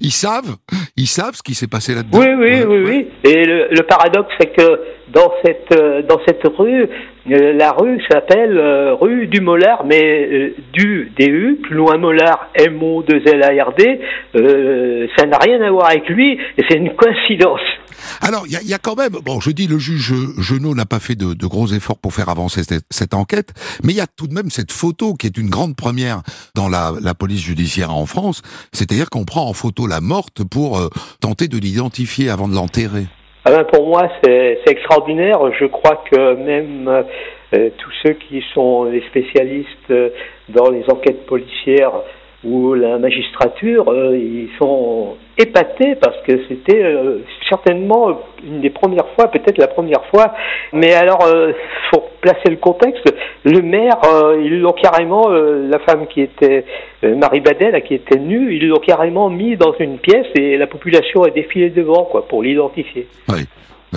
ils 0.00 0.12
savent 0.12 0.56
Ils 0.96 1.06
savent 1.06 1.34
ce 1.34 1.42
qui 1.42 1.54
s'est 1.54 1.68
passé 1.68 1.94
là-dedans 1.94 2.18
Oui, 2.18 2.26
oui, 2.36 2.62
oui, 2.66 2.82
oui. 2.84 3.08
Et 3.24 3.44
le, 3.44 3.68
le 3.70 3.82
paradoxe, 3.82 4.32
c'est 4.40 4.52
que 4.56 4.80
dans 5.12 5.32
cette, 5.44 6.06
dans 6.06 6.20
cette 6.26 6.42
rue, 6.56 6.88
la 7.26 7.72
rue 7.72 8.00
s'appelle 8.10 8.58
rue 9.00 9.26
du 9.26 9.40
Mollard, 9.40 9.84
mais 9.84 10.52
du 10.72 11.12
DU, 11.18 11.58
plus 11.62 11.74
loin 11.74 11.98
Mollard, 11.98 12.48
M-O-2-L-A-R-D, 12.54 14.00
ça 15.16 15.26
n'a 15.26 15.38
rien 15.38 15.60
à 15.62 15.70
voir 15.70 15.88
avec 15.90 16.08
lui, 16.08 16.38
et 16.56 16.64
c'est 16.68 16.76
une 16.76 16.94
coïncidence. 16.94 17.60
Alors, 18.20 18.44
il 18.46 18.68
y 18.68 18.74
a, 18.74 18.78
quand 18.78 18.96
même, 18.96 19.12
bon, 19.24 19.40
je 19.40 19.50
dis 19.50 19.66
le 19.66 19.78
juge 19.78 20.14
Genot 20.38 20.74
n'a 20.74 20.86
pas 20.86 21.00
fait 21.00 21.14
de, 21.14 21.46
gros 21.46 21.68
efforts 21.68 21.98
pour 21.98 22.12
faire 22.14 22.28
avancer 22.28 22.62
cette, 22.90 23.14
enquête, 23.14 23.52
mais 23.82 23.92
il 23.92 23.96
y 23.96 24.00
a 24.00 24.06
tout 24.06 24.26
de 24.26 24.34
même 24.34 24.50
cette 24.50 24.72
photo 24.72 25.14
qui 25.14 25.26
est 25.26 25.36
une 25.36 25.50
grande 25.50 25.76
première 25.76 26.22
dans 26.54 26.68
la, 26.68 26.92
police 27.18 27.42
judiciaire 27.42 27.94
en 27.94 28.06
France, 28.06 28.42
c'est-à-dire 28.72 29.10
qu'on 29.10 29.24
prend 29.24 29.48
en 29.48 29.52
photo 29.52 29.86
la 29.86 30.00
morte 30.00 30.44
pour 30.44 30.78
euh, 30.78 30.88
tenter 31.20 31.48
de 31.48 31.58
l'identifier 31.58 32.30
avant 32.30 32.48
de 32.48 32.54
l'enterrer. 32.54 33.06
Ah 33.48 33.50
ben 33.50 33.64
pour 33.64 33.86
moi, 33.86 34.10
c'est 34.22 34.60
extraordinaire. 34.68 35.38
Je 35.58 35.64
crois 35.64 36.04
que 36.12 36.34
même 36.34 36.86
euh, 37.54 37.70
tous 37.78 37.92
ceux 38.02 38.12
qui 38.12 38.44
sont 38.52 38.84
les 38.84 39.00
spécialistes 39.08 39.90
euh, 39.90 40.10
dans 40.50 40.68
les 40.68 40.84
enquêtes 40.90 41.24
policières 41.24 41.92
où 42.44 42.74
la 42.74 42.98
magistrature, 42.98 43.88
euh, 43.88 44.16
ils 44.16 44.48
sont 44.58 45.16
épatés 45.36 45.96
parce 45.96 46.16
que 46.22 46.40
c'était 46.48 46.82
euh, 46.82 47.18
certainement 47.48 48.20
une 48.44 48.60
des 48.60 48.70
premières 48.70 49.08
fois, 49.16 49.28
peut-être 49.28 49.58
la 49.58 49.66
première 49.66 50.04
fois. 50.06 50.34
Mais 50.72 50.94
alors, 50.94 51.26
euh, 51.26 51.52
pour 51.90 52.10
placer 52.20 52.48
le 52.50 52.56
contexte, 52.56 53.12
le 53.44 53.60
maire, 53.60 53.98
ils 54.40 54.60
l'ont 54.60 54.72
carrément, 54.72 55.28
la 55.28 55.78
femme 55.80 56.06
qui 56.08 56.20
était 56.20 56.64
Marie 57.02 57.40
Badel, 57.40 57.80
qui 57.82 57.94
était 57.94 58.18
nue, 58.18 58.56
ils 58.56 58.68
l'ont 58.68 58.80
carrément 58.80 59.30
mis 59.30 59.56
dans 59.56 59.74
une 59.78 59.98
pièce 59.98 60.26
et 60.34 60.56
la 60.56 60.66
population 60.66 61.22
a 61.22 61.30
défilé 61.30 61.70
devant, 61.70 62.04
quoi, 62.04 62.26
pour 62.26 62.42
l'identifier. 62.42 63.06
Oui 63.28 63.46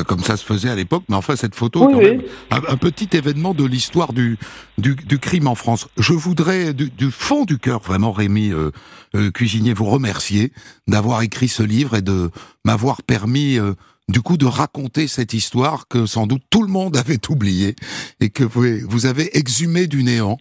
comme 0.08 0.24
ça 0.24 0.38
se 0.38 0.46
faisait 0.46 0.70
à 0.70 0.76
l'époque, 0.76 1.04
mais 1.10 1.16
enfin 1.16 1.36
cette 1.36 1.56
photo 1.56 1.88
quand 1.88 2.02
même 2.02 2.22
un, 2.50 2.78
petit 2.78 3.10
événement 3.14 3.54
de 3.54 3.66
l'histoire 3.66 4.14
du, 4.14 4.38
du, 4.78 5.20
crime 5.20 5.48
en 5.48 5.56
France. 5.56 5.88
Je 5.98 6.14
voudrais 6.14 6.74
du, 6.74 7.12
fond 7.12 7.46
du 7.46 7.58
cœur 7.58 7.82
vraiment 7.82 8.12
Rémi 8.12 8.52
euh, 8.52 8.72
euh, 9.16 9.32
Cuisinier 9.32 9.74
vous 9.74 9.86
remercier 9.86 10.52
d'avoir 10.88 11.22
écrit 11.22 11.48
ce 11.48 11.64
livre 11.64 11.96
et 11.96 12.02
de 12.02 12.32
m'avoir 12.64 13.04
permis 13.04 13.60
euh, 13.60 13.74
du 14.08 14.22
coup 14.22 14.38
de 14.38 14.46
raconter 14.46 15.08
cette 15.08 15.34
histoire 15.34 15.88
que 15.88 16.06
sans 16.06 16.28
doute 16.28 16.44
tout 16.50 16.64
le 16.64 16.70
monde 16.70 16.98
avait 16.98 17.30
oubliée 17.30 17.76
et 18.20 18.30
que 18.30 18.44
vous, 18.44 18.66
vous 18.88 19.06
avez 19.06 19.38
exhumé 19.38 19.88
du 19.88 20.04
néant. 20.04 20.38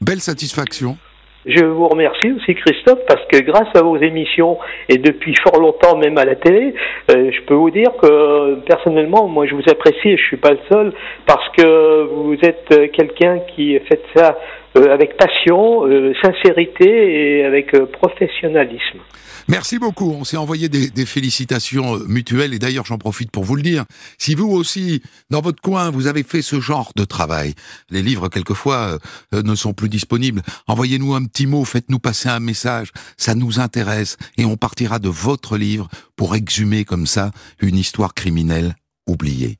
Belle 0.00 0.20
satisfaction. 0.20 0.96
Je 1.44 1.64
vous 1.64 1.88
remercie 1.88 2.30
aussi 2.30 2.54
Christophe 2.54 3.00
parce 3.08 3.24
que 3.26 3.42
grâce 3.42 3.68
à 3.74 3.82
vos 3.82 3.96
émissions 3.96 4.58
et 4.88 4.98
depuis 4.98 5.34
fort 5.42 5.60
longtemps 5.60 5.96
même 5.96 6.16
à 6.16 6.24
la 6.24 6.36
télé, 6.36 6.72
euh, 7.10 7.32
je 7.32 7.40
peux 7.42 7.54
vous 7.54 7.70
dire 7.70 7.90
que 8.00 8.60
personnellement, 8.64 9.26
moi 9.26 9.46
je 9.46 9.56
vous 9.56 9.68
apprécie 9.68 10.10
et 10.10 10.16
je 10.16 10.22
suis 10.22 10.36
pas 10.36 10.50
le 10.50 10.60
seul 10.70 10.92
parce 11.26 11.48
que 11.56 12.04
vous 12.04 12.36
êtes 12.42 12.92
quelqu'un 12.92 13.40
qui 13.56 13.76
fait 13.80 14.02
ça 14.14 14.38
euh, 14.76 14.92
avec 14.92 15.16
passion, 15.16 15.86
euh, 15.86 16.12
sincérité 16.22 17.38
et 17.38 17.44
avec 17.44 17.72
professionnalisme. 17.92 19.00
Merci 19.48 19.78
beaucoup. 19.78 20.12
On 20.12 20.24
s'est 20.24 20.36
envoyé 20.36 20.68
des, 20.68 20.90
des, 20.90 21.06
félicitations 21.06 21.96
euh, 21.96 22.04
mutuelles 22.06 22.54
et 22.54 22.58
d'ailleurs 22.58 22.86
j'en 22.86 22.98
profite 22.98 23.30
pour 23.30 23.44
vous 23.44 23.56
le 23.56 23.62
dire. 23.62 23.84
Si 24.18 24.34
vous 24.34 24.48
aussi, 24.48 25.02
dans 25.30 25.40
votre 25.40 25.60
coin, 25.60 25.90
vous 25.90 26.06
avez 26.06 26.22
fait 26.22 26.42
ce 26.42 26.60
genre 26.60 26.92
de 26.96 27.04
travail, 27.04 27.54
les 27.90 28.02
livres 28.02 28.28
quelquefois 28.28 28.76
euh, 28.76 28.98
euh, 29.34 29.42
ne 29.42 29.54
sont 29.54 29.72
plus 29.72 29.88
disponibles, 29.88 30.42
envoyez-nous 30.68 31.14
un 31.14 31.24
petit 31.24 31.46
mot, 31.46 31.64
faites-nous 31.64 31.98
passer 31.98 32.28
un 32.28 32.40
message, 32.40 32.92
ça 33.16 33.34
nous 33.34 33.58
intéresse 33.58 34.16
et 34.38 34.44
on 34.44 34.56
partira 34.56 34.98
de 34.98 35.08
votre 35.08 35.56
livre 35.56 35.88
pour 36.16 36.36
exhumer 36.36 36.84
comme 36.84 37.06
ça 37.06 37.30
une 37.60 37.76
histoire 37.76 38.14
criminelle 38.14 38.74
oubliée. 39.06 39.58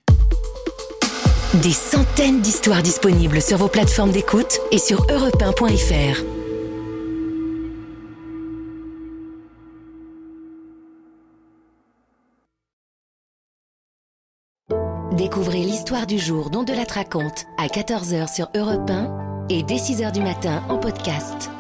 Des 1.60 1.72
centaines 1.72 2.40
d'histoires 2.40 2.82
disponibles 2.82 3.42
sur 3.42 3.58
vos 3.58 3.68
plateformes 3.68 4.10
d'écoute 4.10 4.58
et 4.70 4.78
sur 4.78 5.04
europe 5.10 5.36
Découvrez 15.12 15.58
l'histoire 15.58 16.06
du 16.06 16.18
jour 16.18 16.48
dont 16.48 16.62
de 16.62 16.72
la 16.72 16.84
raconte 16.84 17.44
à 17.58 17.66
14h 17.66 18.34
sur 18.34 18.48
Europe 18.56 18.88
1 18.88 19.46
et 19.50 19.62
dès 19.62 19.74
6h 19.74 20.10
du 20.10 20.22
matin 20.22 20.62
en 20.70 20.78
podcast. 20.78 21.50